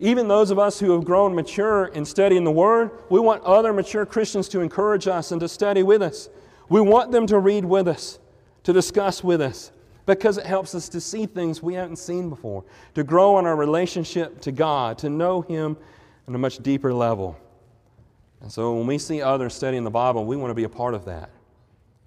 Even 0.00 0.26
those 0.26 0.50
of 0.50 0.58
us 0.58 0.80
who 0.80 0.90
have 0.92 1.04
grown 1.04 1.34
mature 1.34 1.86
in 1.86 2.04
studying 2.04 2.44
the 2.44 2.50
Word, 2.50 2.90
we 3.08 3.20
want 3.20 3.42
other 3.44 3.72
mature 3.72 4.04
Christians 4.04 4.48
to 4.48 4.60
encourage 4.60 5.06
us 5.06 5.32
and 5.32 5.40
to 5.40 5.48
study 5.48 5.82
with 5.82 6.02
us. 6.02 6.28
We 6.68 6.80
want 6.80 7.12
them 7.12 7.26
to 7.28 7.38
read 7.38 7.64
with 7.64 7.86
us, 7.86 8.18
to 8.64 8.72
discuss 8.72 9.22
with 9.22 9.40
us, 9.40 9.70
because 10.06 10.38
it 10.38 10.46
helps 10.46 10.74
us 10.74 10.88
to 10.88 11.00
see 11.00 11.26
things 11.26 11.62
we 11.62 11.74
haven't 11.74 11.96
seen 11.96 12.30
before, 12.30 12.64
to 12.94 13.04
grow 13.04 13.38
in 13.38 13.46
our 13.46 13.54
relationship 13.54 14.40
to 14.40 14.50
God, 14.50 14.98
to 14.98 15.08
know 15.08 15.42
Him 15.42 15.76
on 16.26 16.34
a 16.34 16.38
much 16.38 16.58
deeper 16.58 16.92
level. 16.92 17.38
And 18.40 18.50
so 18.50 18.74
when 18.74 18.86
we 18.86 18.98
see 18.98 19.22
others 19.22 19.54
studying 19.54 19.84
the 19.84 19.90
Bible, 19.90 20.24
we 20.24 20.36
want 20.36 20.50
to 20.50 20.54
be 20.54 20.64
a 20.64 20.68
part 20.68 20.94
of 20.94 21.04
that. 21.04 21.30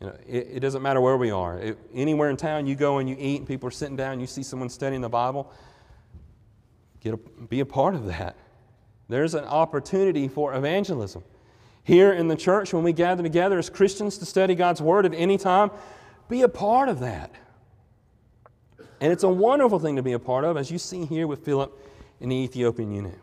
You 0.02 0.08
know, 0.08 0.18
it, 0.28 0.48
it 0.54 0.60
doesn't 0.60 0.82
matter 0.82 1.00
where 1.00 1.18
we 1.18 1.32
are. 1.32 1.58
It, 1.58 1.78
anywhere 1.94 2.30
in 2.30 2.38
town 2.38 2.68
you 2.68 2.76
go 2.76 2.98
and 2.98 3.10
you 3.10 3.16
eat 3.18 3.38
and 3.38 3.48
people 3.48 3.68
are 3.68 3.72
sitting 3.72 3.96
down, 3.96 4.20
you 4.20 4.28
see 4.28 4.44
someone 4.44 4.70
studying 4.70 5.02
the 5.02 5.10
Bible, 5.10 5.52
get 7.00 7.14
a, 7.14 7.18
be 7.18 7.62
a 7.62 7.66
part 7.66 7.96
of 7.96 8.06
that. 8.08 8.36
There's 9.08 9.34
an 9.34 9.46
opportunity 9.46 10.28
for 10.28 10.54
evangelism. 10.54 11.24
Here 11.84 12.12
in 12.12 12.28
the 12.28 12.36
church, 12.36 12.74
when 12.74 12.84
we 12.84 12.92
gather 12.92 13.22
together 13.22 13.60
as 13.60 13.70
Christians 13.70 14.18
to 14.18 14.26
study 14.26 14.56
God's 14.56 14.82
Word 14.82 15.06
at 15.06 15.14
any 15.14 15.38
time, 15.38 15.70
be 16.28 16.42
a 16.42 16.50
part 16.50 16.90
of 16.90 17.00
that. 17.02 17.32
And 19.00 19.14
it's 19.14 19.24
a 19.24 19.30
wonderful 19.30 19.78
thing 19.78 19.96
to 19.98 20.04
be 20.04 20.14
a 20.14 20.20
part 20.20 20.44
of, 20.44 20.58
as 20.58 20.72
you 20.72 20.80
see 20.80 21.06
here 21.06 21.28
with 21.28 21.46
Philip 21.46 21.72
in 22.20 22.30
the 22.30 22.36
Ethiopian 22.36 22.92
eunuch. 22.92 23.20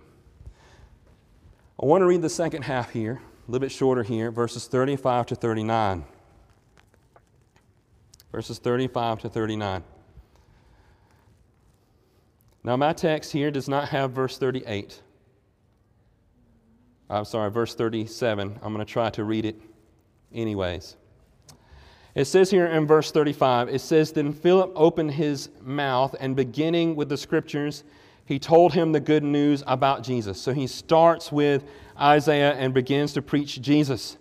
I 1.80 1.86
want 1.86 2.02
to 2.02 2.06
read 2.06 2.22
the 2.22 2.28
second 2.28 2.62
half 2.62 2.90
here, 2.90 3.14
a 3.14 3.50
little 3.50 3.60
bit 3.60 3.72
shorter 3.72 4.02
here, 4.02 4.30
verses 4.30 4.66
35 4.66 5.26
to 5.26 5.34
39. 5.34 6.04
Verses 8.30 8.58
35 8.58 9.20
to 9.20 9.28
39. 9.28 9.82
Now, 12.64 12.76
my 12.76 12.92
text 12.92 13.32
here 13.32 13.50
does 13.50 13.68
not 13.68 13.88
have 13.88 14.12
verse 14.12 14.38
38. 14.38 15.00
I'm 17.10 17.24
sorry, 17.24 17.50
verse 17.50 17.74
37. 17.74 18.60
I'm 18.62 18.72
going 18.72 18.84
to 18.84 18.90
try 18.90 19.10
to 19.10 19.24
read 19.24 19.44
it 19.44 19.60
anyways. 20.32 20.96
It 22.14 22.26
says 22.26 22.50
here 22.50 22.66
in 22.66 22.86
verse 22.86 23.10
35, 23.10 23.68
it 23.68 23.80
says, 23.80 24.12
Then 24.12 24.32
Philip 24.32 24.72
opened 24.74 25.12
his 25.12 25.48
mouth 25.62 26.14
and 26.20 26.36
beginning 26.36 26.94
with 26.94 27.08
the 27.08 27.16
scriptures, 27.16 27.84
he 28.24 28.38
told 28.38 28.72
him 28.72 28.92
the 28.92 29.00
good 29.00 29.22
news 29.22 29.62
about 29.66 30.02
Jesus. 30.02 30.40
So 30.40 30.52
he 30.52 30.66
starts 30.66 31.32
with 31.32 31.64
Isaiah 32.00 32.52
and 32.52 32.72
begins 32.72 33.12
to 33.14 33.22
preach 33.22 33.60
Jesus. 33.60 34.16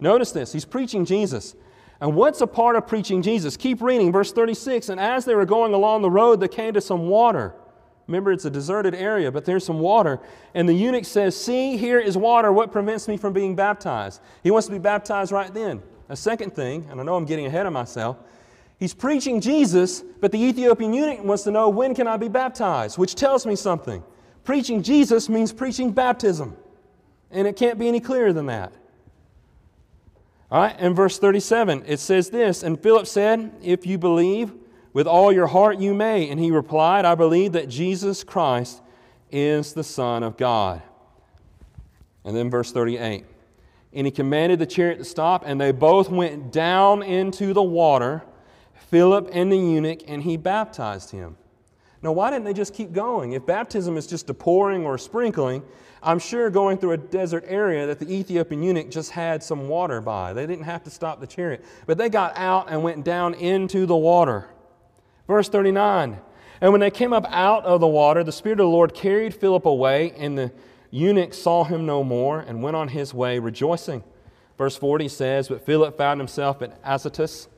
Notice 0.00 0.32
this, 0.32 0.52
he's 0.52 0.64
preaching 0.64 1.04
Jesus. 1.04 1.54
And 2.00 2.16
what's 2.16 2.40
a 2.40 2.46
part 2.46 2.76
of 2.76 2.86
preaching 2.86 3.22
Jesus? 3.22 3.56
Keep 3.56 3.80
reading, 3.80 4.12
verse 4.12 4.32
36. 4.32 4.88
And 4.88 5.00
as 5.00 5.24
they 5.24 5.34
were 5.34 5.46
going 5.46 5.72
along 5.72 6.02
the 6.02 6.10
road, 6.10 6.40
they 6.40 6.48
came 6.48 6.74
to 6.74 6.80
some 6.80 7.08
water. 7.08 7.54
Remember, 8.06 8.32
it's 8.32 8.44
a 8.44 8.50
deserted 8.50 8.94
area, 8.94 9.32
but 9.32 9.44
there's 9.44 9.64
some 9.64 9.80
water. 9.80 10.20
And 10.54 10.68
the 10.68 10.74
eunuch 10.74 11.06
says, 11.06 11.34
See, 11.40 11.76
here 11.76 11.98
is 11.98 12.18
water. 12.18 12.52
What 12.52 12.72
prevents 12.72 13.08
me 13.08 13.16
from 13.16 13.32
being 13.32 13.56
baptized? 13.56 14.20
He 14.42 14.50
wants 14.50 14.66
to 14.66 14.72
be 14.72 14.78
baptized 14.78 15.32
right 15.32 15.52
then. 15.54 15.82
A 16.10 16.16
second 16.16 16.54
thing, 16.54 16.86
and 16.90 17.00
I 17.00 17.04
know 17.04 17.16
I'm 17.16 17.24
getting 17.24 17.46
ahead 17.46 17.64
of 17.64 17.72
myself, 17.72 18.18
He's 18.84 18.92
preaching 18.92 19.40
Jesus, 19.40 20.04
but 20.20 20.30
the 20.30 20.36
Ethiopian 20.38 20.92
eunuch 20.92 21.24
wants 21.24 21.42
to 21.44 21.50
know 21.50 21.70
when 21.70 21.94
can 21.94 22.06
I 22.06 22.18
be 22.18 22.28
baptized, 22.28 22.98
which 22.98 23.14
tells 23.14 23.46
me 23.46 23.56
something. 23.56 24.04
Preaching 24.44 24.82
Jesus 24.82 25.30
means 25.30 25.54
preaching 25.54 25.90
baptism. 25.90 26.54
And 27.30 27.48
it 27.48 27.56
can't 27.56 27.78
be 27.78 27.88
any 27.88 27.98
clearer 27.98 28.34
than 28.34 28.44
that. 28.44 28.74
All 30.50 30.60
right, 30.60 30.78
in 30.78 30.94
verse 30.94 31.18
37, 31.18 31.84
it 31.86 31.98
says 31.98 32.28
this 32.28 32.62
And 32.62 32.78
Philip 32.78 33.06
said, 33.06 33.52
If 33.62 33.86
you 33.86 33.96
believe 33.96 34.52
with 34.92 35.06
all 35.06 35.32
your 35.32 35.46
heart, 35.46 35.78
you 35.78 35.94
may. 35.94 36.28
And 36.28 36.38
he 36.38 36.50
replied, 36.50 37.06
I 37.06 37.14
believe 37.14 37.52
that 37.52 37.70
Jesus 37.70 38.22
Christ 38.22 38.82
is 39.32 39.72
the 39.72 39.82
Son 39.82 40.22
of 40.22 40.36
God. 40.36 40.82
And 42.22 42.36
then 42.36 42.50
verse 42.50 42.70
38 42.70 43.24
And 43.94 44.06
he 44.06 44.10
commanded 44.10 44.58
the 44.58 44.66
chariot 44.66 44.98
to 44.98 45.06
stop, 45.06 45.42
and 45.46 45.58
they 45.58 45.72
both 45.72 46.10
went 46.10 46.52
down 46.52 47.02
into 47.02 47.54
the 47.54 47.62
water 47.62 48.24
Philip 48.74 49.28
and 49.32 49.50
the 49.50 49.56
eunuch, 49.56 50.00
and 50.06 50.22
he 50.22 50.36
baptized 50.36 51.10
him. 51.10 51.36
Now, 52.02 52.12
why 52.12 52.30
didn't 52.30 52.44
they 52.44 52.52
just 52.52 52.74
keep 52.74 52.92
going? 52.92 53.32
If 53.32 53.46
baptism 53.46 53.96
is 53.96 54.06
just 54.06 54.28
a 54.28 54.34
pouring 54.34 54.84
or 54.84 54.96
a 54.96 54.98
sprinkling, 54.98 55.62
I'm 56.02 56.18
sure 56.18 56.50
going 56.50 56.76
through 56.76 56.92
a 56.92 56.98
desert 56.98 57.44
area 57.48 57.86
that 57.86 57.98
the 57.98 58.12
Ethiopian 58.12 58.62
eunuch 58.62 58.90
just 58.90 59.10
had 59.10 59.42
some 59.42 59.68
water 59.68 60.02
by. 60.02 60.34
They 60.34 60.46
didn't 60.46 60.66
have 60.66 60.82
to 60.84 60.90
stop 60.90 61.18
the 61.18 61.26
chariot. 61.26 61.64
But 61.86 61.96
they 61.96 62.10
got 62.10 62.36
out 62.36 62.66
and 62.68 62.82
went 62.82 63.04
down 63.04 63.32
into 63.32 63.86
the 63.86 63.96
water. 63.96 64.48
Verse 65.26 65.48
39 65.48 66.20
And 66.60 66.72
when 66.72 66.82
they 66.82 66.90
came 66.90 67.14
up 67.14 67.24
out 67.30 67.64
of 67.64 67.80
the 67.80 67.86
water, 67.88 68.22
the 68.22 68.32
Spirit 68.32 68.60
of 68.60 68.64
the 68.64 68.68
Lord 68.70 68.92
carried 68.92 69.34
Philip 69.34 69.64
away, 69.64 70.12
and 70.18 70.36
the 70.36 70.52
eunuch 70.90 71.32
saw 71.32 71.64
him 71.64 71.86
no 71.86 72.04
more 72.04 72.40
and 72.40 72.62
went 72.62 72.76
on 72.76 72.88
his 72.88 73.14
way 73.14 73.38
rejoicing. 73.38 74.04
Verse 74.58 74.76
40 74.76 75.08
says, 75.08 75.48
But 75.48 75.64
Philip 75.64 75.96
found 75.96 76.20
himself 76.20 76.60
at 76.60 76.78
Azotus 76.84 77.48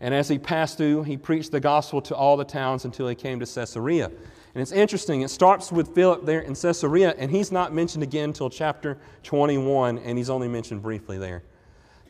and 0.00 0.14
as 0.14 0.28
he 0.28 0.38
passed 0.38 0.78
through, 0.78 1.02
he 1.02 1.16
preached 1.16 1.52
the 1.52 1.60
gospel 1.60 2.00
to 2.02 2.14
all 2.14 2.36
the 2.36 2.44
towns 2.44 2.86
until 2.86 3.06
he 3.06 3.14
came 3.14 3.38
to 3.40 3.46
Caesarea. 3.46 4.06
And 4.06 4.62
it's 4.62 4.72
interesting, 4.72 5.20
it 5.20 5.28
starts 5.28 5.70
with 5.70 5.94
Philip 5.94 6.24
there 6.24 6.40
in 6.40 6.54
Caesarea, 6.54 7.14
and 7.18 7.30
he's 7.30 7.52
not 7.52 7.72
mentioned 7.72 8.02
again 8.02 8.30
until 8.30 8.50
chapter 8.50 8.98
21, 9.22 9.98
and 9.98 10.18
he's 10.18 10.30
only 10.30 10.48
mentioned 10.48 10.82
briefly 10.82 11.18
there. 11.18 11.44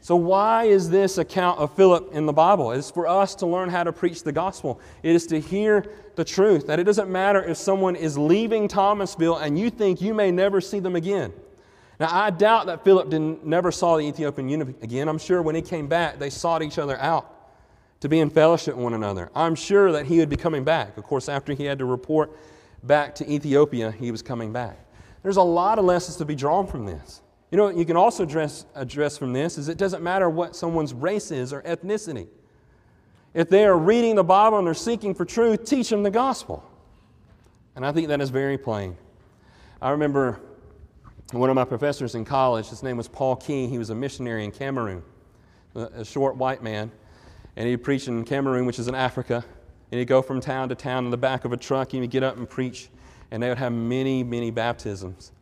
So, 0.03 0.17
why 0.17 0.65
is 0.65 0.89
this 0.89 1.19
account 1.19 1.59
of 1.59 1.75
Philip 1.75 2.15
in 2.15 2.25
the 2.25 2.33
Bible? 2.33 2.73
It's 2.73 2.91
for 2.91 3.07
us 3.07 3.35
to 3.37 3.47
learn 3.47 3.69
how 3.69 3.85
to 3.85 3.93
preach 3.93 4.23
the 4.23 4.33
gospel. 4.33 4.81
It 5.03 5.15
is 5.15 5.27
to 5.27 5.39
hear 5.39 5.85
the 6.17 6.25
truth, 6.25 6.67
that 6.69 6.79
it 6.79 6.85
doesn't 6.85 7.11
matter 7.11 7.43
if 7.45 7.59
someone 7.59 7.97
is 7.97 8.17
leaving 8.17 8.67
Thomasville 8.67 9.37
and 9.37 9.59
you 9.59 9.69
think 9.69 10.01
you 10.01 10.15
may 10.15 10.31
never 10.31 10.63
see 10.63 10.81
them 10.81 10.97
again. 10.97 11.33
Now, 11.99 12.09
I 12.11 12.31
doubt 12.31 12.67
that 12.67 12.83
Philip 12.83 13.11
didn't, 13.11 13.45
never 13.45 13.71
saw 13.71 13.99
the 13.99 14.05
Ethiopian 14.05 14.49
eunuch 14.49 14.83
again. 14.83 15.07
I'm 15.07 15.19
sure 15.19 15.43
when 15.43 15.55
he 15.55 15.61
came 15.61 15.87
back, 15.87 16.19
they 16.19 16.31
sought 16.31 16.63
each 16.63 16.79
other 16.79 16.99
out 16.99 17.40
to 18.01 18.09
be 18.09 18.19
in 18.19 18.31
fellowship 18.31 18.75
with 18.75 18.83
one 18.83 18.95
another. 18.95 19.31
I'm 19.35 19.55
sure 19.55 19.93
that 19.93 20.07
he 20.07 20.19
would 20.19 20.31
be 20.31 20.37
coming 20.37 20.65
back. 20.65 20.97
Of 20.97 21.05
course, 21.05 21.29
after 21.29 21.53
he 21.53 21.65
had 21.65 21.79
to 21.79 21.85
report 21.85 22.37
back 22.83 23.15
to 23.17 23.31
Ethiopia, 23.31 23.91
he 23.93 24.11
was 24.11 24.23
coming 24.23 24.53
back. 24.53 24.79
There's 25.23 25.37
a 25.37 25.43
lot 25.43 25.79
of 25.79 25.85
lessons 25.85 26.17
to 26.17 26.25
be 26.25 26.35
drawn 26.35 26.67
from 26.67 26.87
this. 26.87 27.21
You 27.51 27.59
know, 27.59 27.69
you 27.69 27.85
can 27.85 27.97
also 27.97 28.23
address, 28.23 28.65
address 28.75 29.19
from 29.19 29.33
this 29.33 29.59
is 29.59 29.69
it 29.69 29.77
doesn't 29.77 30.03
matter 30.03 30.31
what 30.31 30.57
someone's 30.57 30.95
race 30.95 31.31
is 31.31 31.53
or 31.53 31.63
ethnicity. 31.63 32.29
If 33.35 33.49
they 33.49 33.65
are 33.65 33.77
reading 33.77 34.17
the 34.17 34.25
Bible 34.25 34.59
and 34.59 34.67
they're 34.67 34.75
seeking 34.75 35.15
for 35.15 35.25
truth, 35.25 35.65
teach 35.65 35.91
them 35.91 36.03
the 36.03 36.11
gospel. 36.11 36.65
And 37.77 37.85
I 37.85 37.93
think 37.93 38.09
that 38.09 38.21
is 38.21 38.31
very 38.31 38.57
plain. 38.57 38.97
I 39.83 39.91
remember 39.91 40.41
one 41.33 41.51
of 41.51 41.55
my 41.55 41.65
professors 41.65 42.15
in 42.15 42.25
college, 42.25 42.69
his 42.69 42.83
name 42.83 42.97
was 42.97 43.09
Paul 43.09 43.37
Key. 43.37 43.67
He 43.67 43.79
was 43.79 43.91
a 43.91 43.95
missionary 43.95 44.45
in 44.45 44.51
Cameroon, 44.53 45.03
a 45.75 46.05
short 46.05 46.37
white 46.37 46.63
man 46.63 46.91
and 47.57 47.69
he'd 47.69 47.79
preach 47.79 48.09
in 48.09 48.25
Cameroon, 48.25 48.67
which 48.67 48.79
is 48.79 48.89
in 48.89 48.95
Africa. 48.95 49.45
And 49.91 49.99
he'd 49.99 50.07
go 50.07 50.23
from 50.23 50.41
town 50.41 50.69
to 50.69 50.75
town 50.75 51.05
in 51.05 51.11
the 51.11 51.17
back 51.17 51.45
of 51.45 51.53
a 51.53 51.57
truck, 51.57 51.93
and 51.93 52.03
he'd 52.03 52.11
get 52.11 52.23
up 52.23 52.37
and 52.37 52.49
preach. 52.49 52.89
And 53.31 53.43
they 53.43 53.49
would 53.49 53.59
have 53.59 53.73
many, 53.73 54.23
many 54.23 54.51
baptisms. 54.51 55.33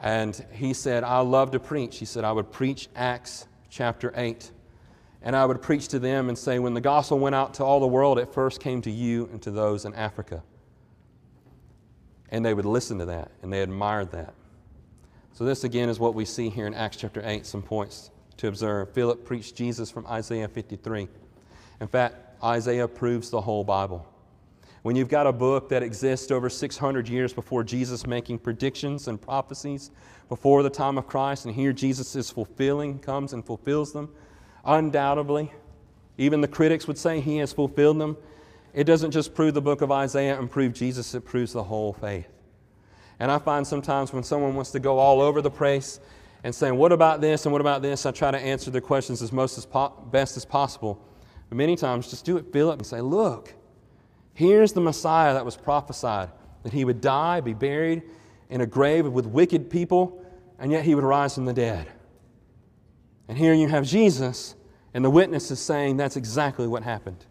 And 0.00 0.44
he 0.52 0.72
said, 0.72 1.04
I 1.04 1.20
love 1.20 1.50
to 1.52 1.60
preach. 1.60 1.98
He 1.98 2.04
said, 2.04 2.24
I 2.24 2.32
would 2.32 2.50
preach 2.50 2.88
Acts 2.94 3.46
chapter 3.70 4.12
8. 4.16 4.50
And 5.22 5.34
I 5.34 5.44
would 5.44 5.60
preach 5.62 5.88
to 5.88 5.98
them 5.98 6.28
and 6.28 6.36
say, 6.36 6.58
when 6.58 6.74
the 6.74 6.80
gospel 6.80 7.18
went 7.18 7.34
out 7.34 7.54
to 7.54 7.64
all 7.64 7.80
the 7.80 7.86
world, 7.86 8.18
it 8.18 8.32
first 8.32 8.60
came 8.60 8.82
to 8.82 8.90
you 8.90 9.28
and 9.32 9.40
to 9.42 9.50
those 9.50 9.84
in 9.84 9.94
Africa. 9.94 10.42
And 12.30 12.44
they 12.44 12.54
would 12.54 12.64
listen 12.64 12.98
to 12.98 13.06
that, 13.06 13.30
and 13.42 13.52
they 13.52 13.62
admired 13.62 14.10
that. 14.12 14.34
So, 15.32 15.44
this 15.44 15.64
again 15.64 15.88
is 15.88 16.00
what 16.00 16.14
we 16.14 16.24
see 16.24 16.48
here 16.48 16.66
in 16.66 16.74
Acts 16.74 16.96
chapter 16.96 17.22
8, 17.24 17.44
some 17.44 17.62
points 17.62 18.10
to 18.38 18.48
observe. 18.48 18.92
Philip 18.92 19.24
preached 19.24 19.54
Jesus 19.54 19.90
from 19.90 20.06
Isaiah 20.06 20.48
53. 20.48 21.08
In 21.80 21.88
fact, 21.88 22.14
Isaiah 22.42 22.88
proves 22.88 23.30
the 23.30 23.40
whole 23.40 23.64
Bible. 23.64 24.06
When 24.82 24.94
you've 24.94 25.08
got 25.08 25.26
a 25.26 25.32
book 25.32 25.68
that 25.70 25.82
exists 25.82 26.30
over 26.30 26.48
600 26.48 27.08
years 27.08 27.32
before 27.32 27.64
Jesus 27.64 28.06
making 28.06 28.38
predictions 28.38 29.08
and 29.08 29.20
prophecies 29.20 29.90
before 30.28 30.62
the 30.62 30.70
time 30.70 30.96
of 30.96 31.06
Christ, 31.06 31.44
and 31.44 31.54
here 31.54 31.72
Jesus 31.72 32.14
is 32.14 32.30
fulfilling, 32.30 33.00
comes 33.00 33.32
and 33.32 33.44
fulfills 33.44 33.92
them, 33.92 34.10
undoubtedly, 34.64 35.52
even 36.18 36.40
the 36.40 36.48
critics 36.48 36.86
would 36.86 36.98
say 36.98 37.20
he 37.20 37.38
has 37.38 37.52
fulfilled 37.52 37.98
them. 37.98 38.16
It 38.74 38.84
doesn't 38.84 39.10
just 39.10 39.34
prove 39.34 39.54
the 39.54 39.60
book 39.60 39.82
of 39.82 39.90
Isaiah 39.90 40.38
and 40.38 40.50
prove 40.50 40.72
Jesus, 40.72 41.14
it 41.14 41.24
proves 41.24 41.52
the 41.52 41.64
whole 41.64 41.92
faith. 41.92 42.28
And 43.18 43.30
I 43.30 43.38
find 43.38 43.66
sometimes 43.66 44.12
when 44.12 44.22
someone 44.22 44.54
wants 44.54 44.70
to 44.72 44.78
go 44.78 44.98
all 44.98 45.20
over 45.20 45.40
the 45.42 45.50
place 45.50 46.00
and 46.44 46.54
saying, 46.54 46.76
What 46.76 46.92
about 46.92 47.20
this 47.20 47.46
and 47.46 47.52
what 47.52 47.60
about 47.60 47.82
this? 47.82 48.06
I 48.06 48.10
try 48.10 48.30
to 48.30 48.38
answer 48.38 48.70
their 48.70 48.80
questions 48.80 49.22
as 49.22 49.32
most 49.32 49.58
as 49.58 49.66
po- 49.66 49.94
best 50.10 50.36
as 50.36 50.44
possible. 50.44 51.02
But 51.48 51.56
many 51.56 51.76
times, 51.76 52.10
just 52.10 52.24
do 52.24 52.36
it, 52.36 52.52
Philip, 52.52 52.78
and 52.78 52.86
say, 52.86 53.00
Look, 53.00 53.54
here's 54.34 54.72
the 54.72 54.80
Messiah 54.80 55.34
that 55.34 55.44
was 55.44 55.56
prophesied 55.56 56.30
that 56.62 56.72
he 56.72 56.84
would 56.84 57.00
die, 57.00 57.40
be 57.40 57.54
buried 57.54 58.02
in 58.50 58.60
a 58.60 58.66
grave 58.66 59.06
with 59.06 59.26
wicked 59.26 59.70
people, 59.70 60.24
and 60.58 60.72
yet 60.72 60.84
he 60.84 60.94
would 60.94 61.04
rise 61.04 61.34
from 61.34 61.44
the 61.44 61.52
dead. 61.52 61.86
And 63.28 63.36
here 63.36 63.54
you 63.54 63.68
have 63.68 63.84
Jesus, 63.84 64.54
and 64.94 65.04
the 65.04 65.10
witness 65.10 65.50
is 65.50 65.60
saying 65.60 65.96
that's 65.96 66.16
exactly 66.16 66.66
what 66.66 66.82
happened. 66.82 67.24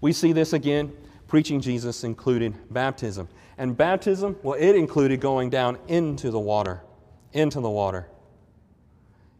We 0.00 0.12
see 0.12 0.32
this 0.32 0.52
again. 0.52 0.92
Preaching 1.28 1.60
Jesus 1.60 2.02
included 2.02 2.54
baptism. 2.70 3.28
And 3.56 3.76
baptism, 3.76 4.36
well, 4.42 4.58
it 4.58 4.74
included 4.74 5.20
going 5.20 5.48
down 5.48 5.78
into 5.86 6.30
the 6.30 6.40
water. 6.40 6.82
Into 7.32 7.60
the 7.60 7.70
water. 7.70 8.08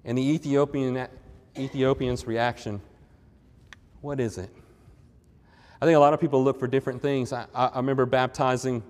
And 0.04 0.16
the 0.16 0.22
Ethiopian, 0.22 1.08
Ethiopian's 1.58 2.26
reaction 2.26 2.80
what 4.00 4.20
is 4.20 4.38
it? 4.38 4.50
I 5.80 5.86
think 5.86 5.96
a 5.96 6.00
lot 6.00 6.12
of 6.12 6.20
people 6.20 6.42
look 6.44 6.58
for 6.58 6.66
different 6.66 7.00
things. 7.00 7.32
I, 7.32 7.46
I 7.54 7.76
remember 7.76 8.04
baptizing 8.04 8.82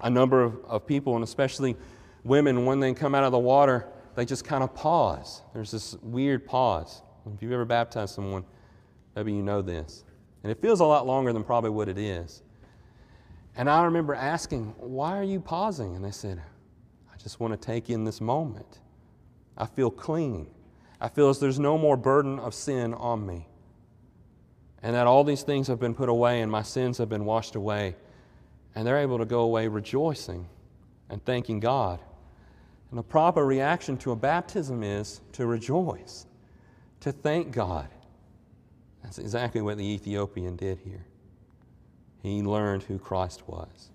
a 0.00 0.10
number 0.10 0.42
of, 0.42 0.64
of 0.64 0.86
people, 0.86 1.14
and 1.14 1.24
especially 1.24 1.76
women, 2.24 2.64
when 2.64 2.80
they 2.80 2.94
come 2.94 3.14
out 3.14 3.24
of 3.24 3.32
the 3.32 3.38
water, 3.38 3.88
they 4.14 4.24
just 4.24 4.44
kind 4.44 4.62
of 4.62 4.74
pause. 4.74 5.42
There's 5.54 5.70
this 5.70 5.94
weird 6.02 6.46
pause. 6.46 7.02
If 7.34 7.42
you've 7.42 7.52
ever 7.52 7.64
baptized 7.64 8.14
someone, 8.14 8.44
maybe 9.16 9.32
you 9.32 9.42
know 9.42 9.62
this. 9.62 10.04
And 10.42 10.50
it 10.52 10.60
feels 10.60 10.80
a 10.80 10.84
lot 10.84 11.06
longer 11.06 11.32
than 11.32 11.44
probably 11.44 11.70
what 11.70 11.88
it 11.88 11.98
is. 11.98 12.42
And 13.56 13.68
I 13.68 13.84
remember 13.84 14.14
asking, 14.14 14.74
Why 14.78 15.18
are 15.18 15.24
you 15.24 15.40
pausing? 15.40 15.94
And 15.94 16.04
they 16.04 16.10
said, 16.10 16.42
I 17.12 17.16
just 17.16 17.38
want 17.38 17.52
to 17.52 17.56
take 17.56 17.90
in 17.90 18.04
this 18.04 18.20
moment. 18.20 18.80
I 19.56 19.66
feel 19.66 19.90
clean. 19.90 20.48
I 21.00 21.08
feel 21.08 21.28
as 21.28 21.38
there's 21.38 21.58
no 21.58 21.76
more 21.76 21.96
burden 21.96 22.38
of 22.38 22.54
sin 22.54 22.94
on 22.94 23.26
me 23.26 23.46
and 24.82 24.94
that 24.94 25.06
all 25.06 25.24
these 25.24 25.42
things 25.42 25.68
have 25.68 25.78
been 25.78 25.94
put 25.94 26.08
away 26.08 26.40
and 26.40 26.50
my 26.50 26.62
sins 26.62 26.98
have 26.98 27.08
been 27.08 27.24
washed 27.24 27.54
away. 27.54 27.94
And 28.74 28.86
they're 28.86 28.98
able 28.98 29.18
to 29.18 29.24
go 29.24 29.40
away 29.40 29.68
rejoicing 29.68 30.48
and 31.08 31.24
thanking 31.24 31.60
God. 31.60 32.00
And 32.90 32.98
the 32.98 33.02
proper 33.02 33.44
reaction 33.46 33.96
to 33.98 34.12
a 34.12 34.16
baptism 34.16 34.82
is 34.82 35.20
to 35.32 35.46
rejoice, 35.46 36.26
to 37.00 37.12
thank 37.12 37.52
God. 37.52 37.88
That's 39.02 39.18
exactly 39.18 39.60
what 39.60 39.78
the 39.78 39.84
Ethiopian 39.84 40.56
did 40.56 40.78
here. 40.78 41.04
He 42.22 42.42
learned 42.42 42.84
who 42.84 42.98
Christ 42.98 43.48
was. 43.48 43.90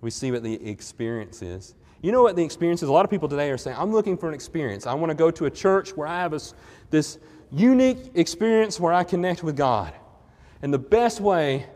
We 0.00 0.10
see 0.10 0.30
what 0.30 0.42
the 0.42 0.54
experience 0.68 1.42
is. 1.42 1.74
You 2.02 2.12
know 2.12 2.22
what 2.22 2.36
the 2.36 2.44
experience 2.44 2.82
is? 2.82 2.88
A 2.88 2.92
lot 2.92 3.04
of 3.04 3.10
people 3.10 3.28
today 3.28 3.50
are 3.50 3.56
saying, 3.56 3.76
I'm 3.78 3.92
looking 3.92 4.16
for 4.16 4.28
an 4.28 4.34
experience. 4.34 4.86
I 4.86 4.94
want 4.94 5.10
to 5.10 5.14
go 5.14 5.30
to 5.30 5.46
a 5.46 5.50
church 5.50 5.96
where 5.96 6.06
I 6.06 6.20
have 6.20 6.34
a, 6.34 6.40
this 6.90 7.18
unique 7.54 8.12
experience 8.14 8.80
where 8.80 8.92
I 8.92 9.04
connect 9.04 9.42
with 9.42 9.56
God. 9.56 9.92
And 10.62 10.72
the 10.72 10.78
best 10.78 11.20
way 11.20 11.66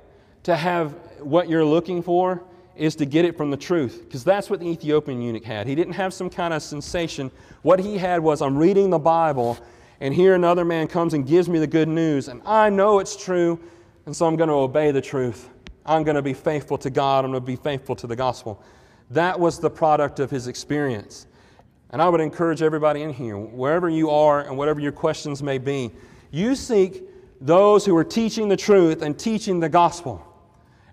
to 0.45 0.57
have 0.57 0.93
what 1.21 1.49
you're 1.49 1.65
looking 1.65 2.03
for 2.03 2.43
is 2.77 2.95
to 2.97 3.05
get 3.05 3.25
it 3.25 3.37
from 3.37 3.51
the 3.51 3.57
truth, 3.57 4.03
because 4.05 4.23
that's 4.23 4.49
what 4.49 4.61
the 4.61 4.67
Ethiopian 4.67 5.21
eunuch 5.21 5.45
had. 5.45 5.67
He 5.67 5.75
didn't 5.75 5.95
have 5.95 6.15
some 6.15 6.31
kind 6.31 6.55
of 6.55 6.63
sensation. 6.63 7.31
What 7.63 7.81
he 7.81 7.99
had 7.99 8.23
was, 8.23 8.41
I'm 8.41 8.57
reading 8.57 8.91
the 8.91 8.99
Bible, 9.01 9.59
and 10.01 10.15
here 10.15 10.35
another 10.35 10.65
man 10.65 10.87
comes 10.87 11.13
and 11.13 11.27
gives 11.27 11.49
me 11.49 11.59
the 11.59 11.67
good 11.67 11.89
news, 11.89 12.29
and 12.29 12.41
I 12.47 12.71
know 12.71 13.01
it's 13.01 13.17
true, 13.17 13.59
and 14.07 14.15
so 14.15 14.27
I'm 14.27 14.37
going 14.37 14.49
to 14.49 14.55
obey 14.55 14.93
the 14.93 15.01
truth. 15.01 15.49
I'm 15.85 16.05
going 16.05 16.15
to 16.15 16.23
be 16.23 16.35
faithful 16.35 16.79
to 16.79 16.91
God, 16.91 17.25
I'm 17.25 17.33
going 17.33 17.43
to 17.43 17.47
be 17.47 17.57
faithful 17.57 17.97
to 17.97 18.07
the 18.07 18.17
gospel. 18.17 18.63
That 19.11 19.41
was 19.41 19.59
the 19.59 19.71
product 19.71 20.21
of 20.21 20.31
his 20.31 20.47
experience. 20.47 21.27
And 21.91 22.03
I 22.03 22.09
would 22.09 22.21
encourage 22.21 22.63
everybody 22.63 23.03
in 23.03 23.13
here, 23.13 23.37
wherever 23.37 23.89
you 23.89 24.11
are 24.11 24.43
and 24.43 24.59
whatever 24.59 24.81
your 24.81 24.93
questions 24.93 25.43
may 25.43 25.59
be, 25.59 25.91
you 26.31 26.55
seek 26.55 27.03
those 27.41 27.87
who 27.87 27.97
are 27.97 28.05
teaching 28.05 28.49
the 28.49 28.57
truth 28.57 29.03
and 29.03 29.19
teaching 29.19 29.61
the 29.61 29.69
gospel. 29.69 30.25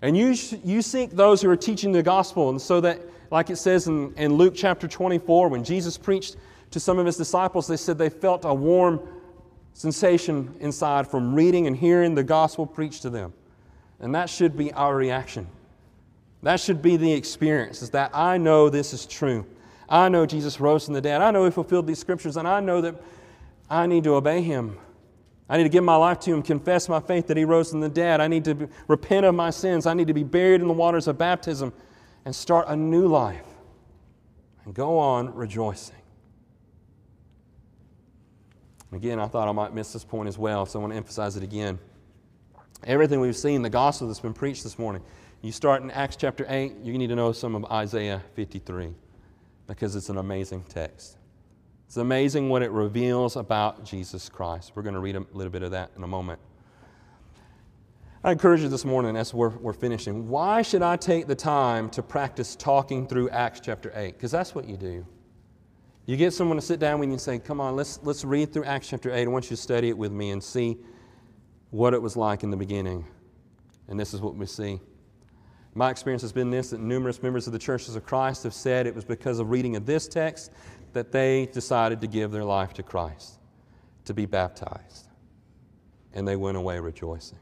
And 0.02 0.16
you, 0.16 0.34
you 0.64 0.82
seek 0.82 1.10
those 1.10 1.42
who 1.42 1.50
are 1.50 1.56
teaching 1.56 1.92
the 1.92 2.02
gospel, 2.02 2.50
and 2.50 2.60
so 2.60 2.80
that, 2.80 3.00
like 3.30 3.50
it 3.50 3.56
says 3.56 3.88
in, 3.88 4.14
in 4.14 4.34
Luke 4.34 4.54
chapter 4.56 4.86
24, 4.86 5.48
when 5.48 5.64
Jesus 5.64 5.98
preached 5.98 6.36
to 6.70 6.80
some 6.80 6.98
of 6.98 7.06
his 7.06 7.16
disciples, 7.16 7.66
they 7.66 7.76
said 7.76 7.98
they 7.98 8.10
felt 8.10 8.44
a 8.44 8.54
warm 8.54 9.00
sensation 9.72 10.54
inside 10.60 11.06
from 11.06 11.34
reading 11.34 11.66
and 11.66 11.76
hearing 11.76 12.14
the 12.14 12.24
gospel 12.24 12.66
preached 12.66 13.02
to 13.02 13.10
them. 13.10 13.32
And 14.00 14.14
that 14.14 14.30
should 14.30 14.56
be 14.56 14.72
our 14.72 14.94
reaction. 14.94 15.46
That 16.42 16.60
should 16.60 16.80
be 16.80 16.96
the 16.96 17.12
experience, 17.12 17.82
is 17.82 17.90
that 17.90 18.10
I 18.14 18.38
know 18.38 18.70
this 18.70 18.92
is 18.92 19.06
true. 19.06 19.46
I 19.88 20.08
know 20.08 20.26
Jesus 20.26 20.60
rose 20.60 20.84
from 20.84 20.94
the 20.94 21.00
dead. 21.00 21.20
I 21.20 21.30
know 21.30 21.44
He 21.44 21.50
fulfilled 21.50 21.86
these 21.86 21.98
scriptures, 21.98 22.36
and 22.36 22.46
I 22.46 22.60
know 22.60 22.80
that 22.80 22.96
I 23.70 23.86
need 23.86 24.04
to 24.04 24.14
obey 24.14 24.42
Him. 24.42 24.78
I 25.48 25.56
need 25.56 25.62
to 25.62 25.68
give 25.68 25.84
my 25.84 25.96
life 25.96 26.18
to 26.20 26.34
Him, 26.34 26.42
confess 26.42 26.88
my 26.88 27.00
faith 27.00 27.28
that 27.28 27.36
He 27.36 27.44
rose 27.44 27.70
from 27.70 27.80
the 27.80 27.88
dead. 27.88 28.20
I 28.20 28.26
need 28.26 28.44
to 28.44 28.54
be, 28.54 28.68
repent 28.88 29.26
of 29.26 29.34
my 29.34 29.50
sins. 29.50 29.86
I 29.86 29.94
need 29.94 30.08
to 30.08 30.14
be 30.14 30.24
buried 30.24 30.60
in 30.60 30.66
the 30.66 30.74
waters 30.74 31.06
of 31.06 31.18
baptism 31.18 31.72
and 32.24 32.34
start 32.34 32.66
a 32.68 32.76
new 32.76 33.06
life 33.06 33.46
and 34.64 34.74
go 34.74 34.98
on 34.98 35.32
rejoicing. 35.34 35.94
Again, 38.92 39.20
I 39.20 39.26
thought 39.28 39.46
I 39.48 39.52
might 39.52 39.74
miss 39.74 39.92
this 39.92 40.04
point 40.04 40.28
as 40.28 40.38
well, 40.38 40.66
so 40.66 40.78
I 40.78 40.82
want 40.82 40.92
to 40.92 40.96
emphasize 40.96 41.36
it 41.36 41.42
again. 41.42 41.78
Everything 42.84 43.20
we've 43.20 43.36
seen, 43.36 43.62
the 43.62 43.70
gospel 43.70 44.08
that's 44.08 44.20
been 44.20 44.34
preached 44.34 44.62
this 44.62 44.78
morning, 44.78 45.02
you 45.42 45.52
start 45.52 45.82
in 45.82 45.90
Acts 45.90 46.16
chapter 46.16 46.46
8, 46.48 46.76
you 46.82 46.96
need 46.98 47.08
to 47.08 47.14
know 47.14 47.32
some 47.32 47.54
of 47.54 47.64
Isaiah 47.66 48.22
53 48.34 48.94
because 49.66 49.96
it's 49.96 50.08
an 50.08 50.18
amazing 50.18 50.64
text. 50.68 51.16
It's 51.86 51.96
amazing 51.96 52.48
what 52.48 52.62
it 52.62 52.70
reveals 52.70 53.36
about 53.36 53.84
Jesus 53.84 54.28
Christ. 54.28 54.72
We're 54.74 54.82
going 54.82 54.94
to 54.94 55.00
read 55.00 55.16
a 55.16 55.24
little 55.32 55.52
bit 55.52 55.62
of 55.62 55.70
that 55.70 55.90
in 55.96 56.02
a 56.02 56.06
moment. 56.06 56.40
I 58.24 58.32
encourage 58.32 58.60
you 58.60 58.68
this 58.68 58.84
morning 58.84 59.16
as 59.16 59.32
we're, 59.32 59.50
we're 59.50 59.72
finishing. 59.72 60.28
Why 60.28 60.62
should 60.62 60.82
I 60.82 60.96
take 60.96 61.28
the 61.28 61.34
time 61.36 61.88
to 61.90 62.02
practice 62.02 62.56
talking 62.56 63.06
through 63.06 63.30
Acts 63.30 63.60
chapter 63.60 63.92
8? 63.94 64.14
Because 64.14 64.32
that's 64.32 64.52
what 64.52 64.66
you 64.66 64.76
do. 64.76 65.06
You 66.06 66.16
get 66.16 66.32
someone 66.32 66.56
to 66.56 66.62
sit 66.62 66.80
down 66.80 66.98
with 66.98 67.08
you 67.08 67.12
and 67.12 67.20
say, 67.20 67.38
Come 67.38 67.60
on, 67.60 67.76
let's, 67.76 68.00
let's 68.02 68.24
read 68.24 68.52
through 68.52 68.64
Acts 68.64 68.88
chapter 68.88 69.12
8. 69.12 69.22
I 69.22 69.26
want 69.26 69.44
you 69.44 69.56
to 69.56 69.62
study 69.62 69.90
it 69.90 69.98
with 69.98 70.10
me 70.10 70.30
and 70.30 70.42
see 70.42 70.76
what 71.70 71.94
it 71.94 72.02
was 72.02 72.16
like 72.16 72.42
in 72.42 72.50
the 72.50 72.56
beginning. 72.56 73.04
And 73.88 73.98
this 73.98 74.12
is 74.12 74.20
what 74.20 74.34
we 74.34 74.46
see. 74.46 74.80
My 75.76 75.90
experience 75.90 76.22
has 76.22 76.32
been 76.32 76.48
this 76.48 76.70
that 76.70 76.80
numerous 76.80 77.22
members 77.22 77.46
of 77.46 77.52
the 77.52 77.58
churches 77.58 77.96
of 77.96 78.06
Christ 78.06 78.44
have 78.44 78.54
said 78.54 78.86
it 78.86 78.94
was 78.94 79.04
because 79.04 79.38
of 79.40 79.50
reading 79.50 79.76
of 79.76 79.84
this 79.84 80.08
text 80.08 80.50
that 80.94 81.12
they 81.12 81.50
decided 81.52 82.00
to 82.00 82.06
give 82.06 82.30
their 82.30 82.44
life 82.44 82.72
to 82.74 82.82
Christ, 82.82 83.38
to 84.06 84.14
be 84.14 84.24
baptized. 84.24 85.08
And 86.14 86.26
they 86.26 86.34
went 86.34 86.56
away 86.56 86.80
rejoicing. 86.80 87.38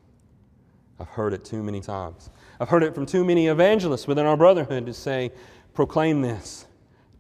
I've 0.99 1.07
heard 1.07 1.33
it 1.33 1.45
too 1.45 1.63
many 1.63 1.81
times. 1.81 2.31
I've 2.59 2.69
heard 2.69 2.83
it 2.83 2.93
from 2.93 3.07
too 3.07 3.25
many 3.25 3.47
evangelists 3.47 4.09
within 4.09 4.27
our 4.27 4.37
brotherhood 4.37 4.85
to 4.87 4.95
say, 4.95 5.31
proclaim 5.73 6.21
this, 6.21 6.67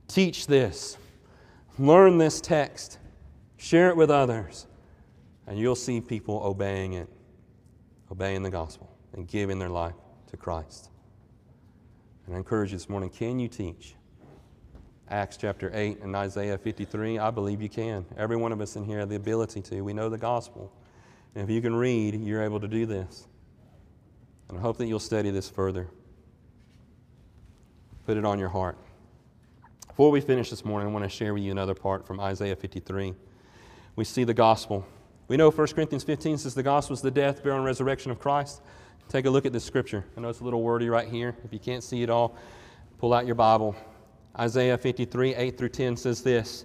teach 0.09 0.49
this, 0.49 0.99
learn 1.79 2.19
this 2.19 2.41
text, 2.41 2.99
share 3.57 3.89
it 3.89 3.97
with 3.97 4.11
others, 4.11 4.67
and 5.47 5.61
you'll 5.61 5.77
see 5.77 6.01
people 6.01 6.43
obeying 6.43 6.95
it, 6.95 7.09
obeying 8.11 8.43
the 8.43 8.51
gospel, 8.51 8.91
and 9.13 9.29
giving 9.29 9.61
their 9.61 9.71
life 9.71 9.95
to 10.27 10.37
Christ. 10.37 10.91
And 12.27 12.35
I 12.35 12.39
encourage 12.39 12.73
you 12.73 12.79
this 12.79 12.89
morning 12.89 13.11
can 13.11 13.39
you 13.39 13.49
teach? 13.49 13.95
Acts 15.11 15.37
chapter 15.37 15.71
8 15.75 16.01
and 16.01 16.17
Isaiah 16.17 16.57
53? 16.57 17.19
I 17.19 17.31
believe 17.31 17.61
you 17.61 17.69
can. 17.69 18.07
Every 18.17 18.37
one 18.37 18.53
of 18.53 18.61
us 18.61 18.77
in 18.77 18.85
here 18.85 19.01
have 19.01 19.11
the 19.11 19.17
ability 19.17 19.61
to. 19.63 19.83
We 19.83 19.93
know 19.93 20.09
the 20.09 20.19
gospel. 20.19 20.73
And 21.35 21.45
if 21.45 21.51
you 21.51 21.61
can 21.61 21.75
read, 21.75 22.15
you're 22.15 22.43
able 22.43 22.61
to 22.61 22.69
do 22.69 22.87
this. 22.87 23.27
And 24.49 24.59
I 24.59 24.61
hope 24.63 24.79
that 24.79 24.87
you'll 24.87 25.01
study 25.01 25.31
this 25.31 25.51
further. 25.51 25.89
Put 28.07 28.17
it 28.17 28.25
on 28.25 28.39
your 28.39 28.49
heart. 28.49 28.79
Before 29.89 30.11
we 30.11 30.21
finish 30.21 30.51
this 30.51 30.65
morning, 30.65 30.89
I 30.89 30.91
want 30.91 31.05
to 31.05 31.09
share 31.09 31.35
with 31.35 31.43
you 31.43 31.51
another 31.51 31.75
part 31.75 32.07
from 32.07 32.19
Isaiah 32.19 32.57
53. 32.57 33.15
We 33.97 34.05
see 34.05 34.25
the 34.25 34.35
gospel. 34.35 34.87
We 35.29 35.37
know 35.37 35.51
1 35.51 35.67
Corinthians 35.69 36.05
15 36.05 36.39
says 36.39 36.55
the 36.55 36.63
gospel 36.63 36.95
is 36.95 37.01
the 37.01 37.11
death, 37.11 37.43
burial, 37.43 37.59
and 37.59 37.67
resurrection 37.67 38.11
of 38.11 38.19
Christ. 38.19 38.61
Take 39.09 39.27
a 39.27 39.31
look 39.31 39.47
at 39.47 39.53
this 39.53 39.65
scripture. 39.65 40.05
I 40.17 40.21
know 40.21 40.29
it's 40.29 40.41
a 40.41 40.45
little 40.45 40.63
wordy 40.63 40.89
right 40.89 41.09
here. 41.09 41.37
If 41.45 41.53
you 41.53 41.59
can't 41.59 41.83
see 41.83 42.03
it 42.03 42.11
all, 42.11 42.37
pull 42.99 43.13
out 43.13 43.27
your 43.27 43.35
Bible. 43.35 43.77
Isaiah 44.39 44.77
53, 44.77 45.35
8 45.35 45.57
through 45.57 45.69
10 45.69 45.97
says 45.97 46.23
this 46.23 46.65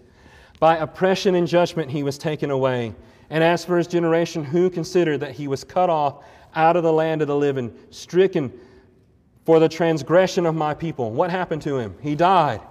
By 0.60 0.78
oppression 0.78 1.36
and 1.36 1.48
judgment 1.48 1.92
he 1.92 2.04
was 2.04 2.18
taken 2.18 2.50
away. 2.50 2.96
And 3.30 3.44
as 3.44 3.64
for 3.64 3.78
his 3.78 3.88
generation, 3.88 4.44
who 4.44 4.70
considered 4.70 5.20
that 5.20 5.32
he 5.32 5.48
was 5.48 5.64
cut 5.64 5.90
off 5.90 6.24
out 6.56 6.76
of 6.76 6.84
the 6.84 6.94
land 6.94 7.22
of 7.22 7.28
the 7.28 7.36
living, 7.36 7.72
stricken 7.92 8.52
for 9.46 9.60
the 9.60 9.70
transgression 9.70 10.46
of 10.46 10.56
my 10.56 10.74
people. 10.74 11.12
What 11.12 11.30
happened 11.30 11.62
to 11.64 11.78
him? 11.78 11.96
He 12.02 12.16
died. 12.16 12.62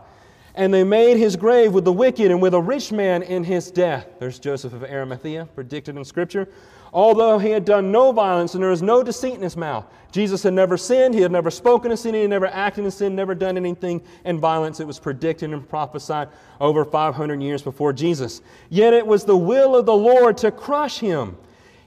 And 0.55 0.75
they 0.75 0.83
made 0.83 1.17
his 1.17 1.37
grave 1.37 1.73
with 1.73 1.85
the 1.85 1.93
wicked 1.93 2.33
and 2.33 2.43
with 2.43 2.55
a 2.55 2.61
rich 2.61 2.91
man 2.91 3.23
in 3.23 3.45
his 3.45 3.71
death. 3.71 4.07
There's 4.19 4.41
Joseph 4.41 4.73
of 4.73 4.83
Arimathea, 4.83 5.47
predicted 5.55 5.97
in 5.97 6.05
Scripture. 6.05 6.49
Although 6.93 7.39
he 7.39 7.51
had 7.51 7.65
done 7.65 7.93
no 7.93 8.13
violence 8.13 8.55
and 8.55 8.63
there 8.63 8.71
was 8.71 8.83
no 8.83 9.03
deceit 9.03 9.35
in 9.35 9.43
his 9.43 9.57
mouth. 9.57 9.85
Jesus 10.11 10.43
had 10.43 10.55
never 10.55 10.77
sinned, 10.77 11.15
he 11.15 11.21
had 11.21 11.33
never 11.33 11.51
spoken 11.51 11.93
a 11.93 11.97
sin, 11.97 12.15
he 12.15 12.23
had 12.23 12.31
never 12.31 12.47
acted 12.47 12.85
in 12.85 12.91
sin, 12.91 13.15
never 13.15 13.35
done 13.35 13.57
anything 13.57 14.01
in 14.25 14.41
violence. 14.41 14.81
It 14.81 14.87
was 14.87 14.99
predicted 14.99 15.53
and 15.53 15.69
prophesied 15.69 16.29
over 16.61 16.85
500 16.85 17.43
years 17.43 17.63
before 17.63 17.93
Jesus. 17.93 18.41
Yet 18.71 18.95
it 18.95 19.07
was 19.07 19.25
the 19.25 19.37
will 19.37 19.77
of 19.77 19.85
the 19.85 19.95
Lord 19.95 20.39
to 20.39 20.51
crush 20.51 20.99
him. 20.99 21.37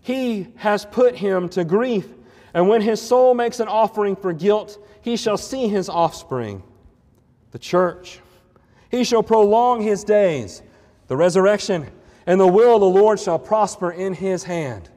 He 0.01 0.47
has 0.57 0.85
put 0.85 1.15
him 1.15 1.49
to 1.49 1.63
grief. 1.63 2.07
And 2.53 2.67
when 2.67 2.81
his 2.81 3.01
soul 3.01 3.33
makes 3.33 3.59
an 3.59 3.67
offering 3.67 4.15
for 4.15 4.33
guilt, 4.33 4.77
he 5.01 5.17
shall 5.17 5.37
see 5.37 5.67
his 5.67 5.89
offspring, 5.89 6.61
the 7.51 7.59
church. 7.59 8.19
He 8.89 9.03
shall 9.03 9.23
prolong 9.23 9.81
his 9.81 10.03
days, 10.03 10.61
the 11.07 11.15
resurrection, 11.17 11.89
and 12.25 12.39
the 12.39 12.47
will 12.47 12.75
of 12.75 12.81
the 12.81 12.87
Lord 12.87 13.19
shall 13.19 13.39
prosper 13.39 13.91
in 13.91 14.13
his 14.13 14.43
hand. 14.43 14.89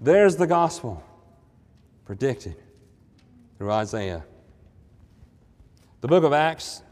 There's 0.00 0.36
the 0.36 0.46
gospel 0.46 1.02
predicted 2.04 2.56
through 3.58 3.70
Isaiah. 3.70 4.24
The 6.00 6.08
book 6.08 6.24
of 6.24 6.32
Acts 6.32 6.82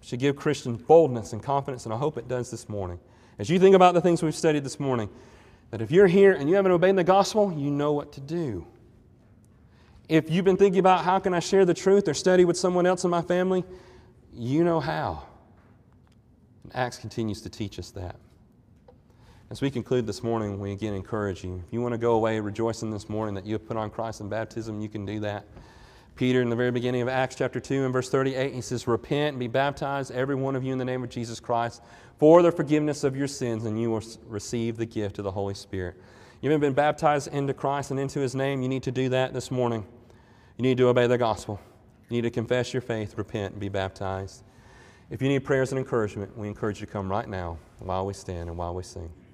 should 0.00 0.18
give 0.20 0.36
Christians 0.36 0.82
boldness 0.82 1.32
and 1.32 1.42
confidence, 1.42 1.84
and 1.84 1.94
I 1.94 1.96
hope 1.96 2.16
it 2.16 2.28
does 2.28 2.50
this 2.50 2.68
morning. 2.68 2.98
As 3.38 3.50
you 3.50 3.58
think 3.58 3.74
about 3.76 3.94
the 3.94 4.00
things 4.00 4.22
we've 4.22 4.34
studied 4.34 4.64
this 4.64 4.80
morning, 4.80 5.08
that 5.70 5.82
if 5.82 5.90
you're 5.90 6.06
here 6.06 6.32
and 6.32 6.48
you 6.48 6.56
haven't 6.56 6.72
obeyed 6.72 6.96
the 6.96 7.04
gospel, 7.04 7.52
you 7.52 7.70
know 7.70 7.92
what 7.92 8.12
to 8.12 8.20
do. 8.20 8.66
If 10.08 10.30
you've 10.30 10.44
been 10.44 10.56
thinking 10.56 10.78
about 10.78 11.04
how 11.04 11.18
can 11.18 11.34
I 11.34 11.40
share 11.40 11.64
the 11.64 11.74
truth 11.74 12.08
or 12.08 12.14
study 12.14 12.44
with 12.44 12.56
someone 12.56 12.86
else 12.86 13.04
in 13.04 13.10
my 13.10 13.22
family, 13.22 13.64
you 14.32 14.62
know 14.62 14.78
how. 14.78 15.24
And 16.62 16.74
Acts 16.74 16.98
continues 16.98 17.40
to 17.42 17.48
teach 17.48 17.78
us 17.78 17.90
that. 17.92 18.16
As 19.48 19.60
we 19.60 19.70
conclude 19.70 20.08
this 20.08 20.24
morning, 20.24 20.58
we 20.58 20.72
again 20.72 20.92
encourage 20.92 21.44
you. 21.44 21.62
If 21.64 21.72
you 21.72 21.80
want 21.80 21.92
to 21.92 21.98
go 21.98 22.14
away 22.14 22.40
rejoicing 22.40 22.90
this 22.90 23.08
morning 23.08 23.36
that 23.36 23.46
you 23.46 23.52
have 23.52 23.64
put 23.64 23.76
on 23.76 23.90
Christ 23.90 24.20
in 24.20 24.28
baptism, 24.28 24.80
you 24.80 24.88
can 24.88 25.06
do 25.06 25.20
that. 25.20 25.46
Peter, 26.16 26.42
in 26.42 26.50
the 26.50 26.56
very 26.56 26.72
beginning 26.72 27.00
of 27.00 27.06
Acts 27.06 27.36
chapter 27.36 27.60
2 27.60 27.84
and 27.84 27.92
verse 27.92 28.10
38, 28.10 28.52
he 28.52 28.60
says, 28.60 28.88
Repent 28.88 29.34
and 29.34 29.38
be 29.38 29.46
baptized, 29.46 30.10
every 30.10 30.34
one 30.34 30.56
of 30.56 30.64
you, 30.64 30.72
in 30.72 30.78
the 30.78 30.84
name 30.84 31.04
of 31.04 31.10
Jesus 31.10 31.38
Christ, 31.38 31.80
for 32.18 32.42
the 32.42 32.50
forgiveness 32.50 33.04
of 33.04 33.16
your 33.16 33.28
sins, 33.28 33.66
and 33.66 33.80
you 33.80 33.88
will 33.88 34.02
receive 34.26 34.78
the 34.78 34.86
gift 34.86 35.18
of 35.18 35.24
the 35.24 35.30
Holy 35.30 35.54
Spirit. 35.54 35.94
You 36.40 36.50
haven't 36.50 36.62
been 36.62 36.74
baptized 36.74 37.28
into 37.28 37.54
Christ 37.54 37.92
and 37.92 38.00
into 38.00 38.18
his 38.18 38.34
name, 38.34 38.62
you 38.62 38.68
need 38.68 38.82
to 38.82 38.90
do 38.90 39.08
that 39.10 39.32
this 39.32 39.52
morning. 39.52 39.86
You 40.56 40.64
need 40.64 40.78
to 40.78 40.88
obey 40.88 41.06
the 41.06 41.18
gospel. 41.18 41.60
You 42.08 42.16
need 42.16 42.22
to 42.22 42.30
confess 42.30 42.74
your 42.74 42.80
faith, 42.80 43.16
repent, 43.16 43.52
and 43.52 43.60
be 43.60 43.68
baptized. 43.68 44.42
If 45.08 45.22
you 45.22 45.28
need 45.28 45.44
prayers 45.44 45.70
and 45.70 45.78
encouragement, 45.78 46.36
we 46.36 46.48
encourage 46.48 46.80
you 46.80 46.86
to 46.86 46.92
come 46.92 47.08
right 47.08 47.28
now 47.28 47.58
while 47.78 48.04
we 48.04 48.12
stand 48.12 48.48
and 48.48 48.58
while 48.58 48.74
we 48.74 48.82
sing. 48.82 49.12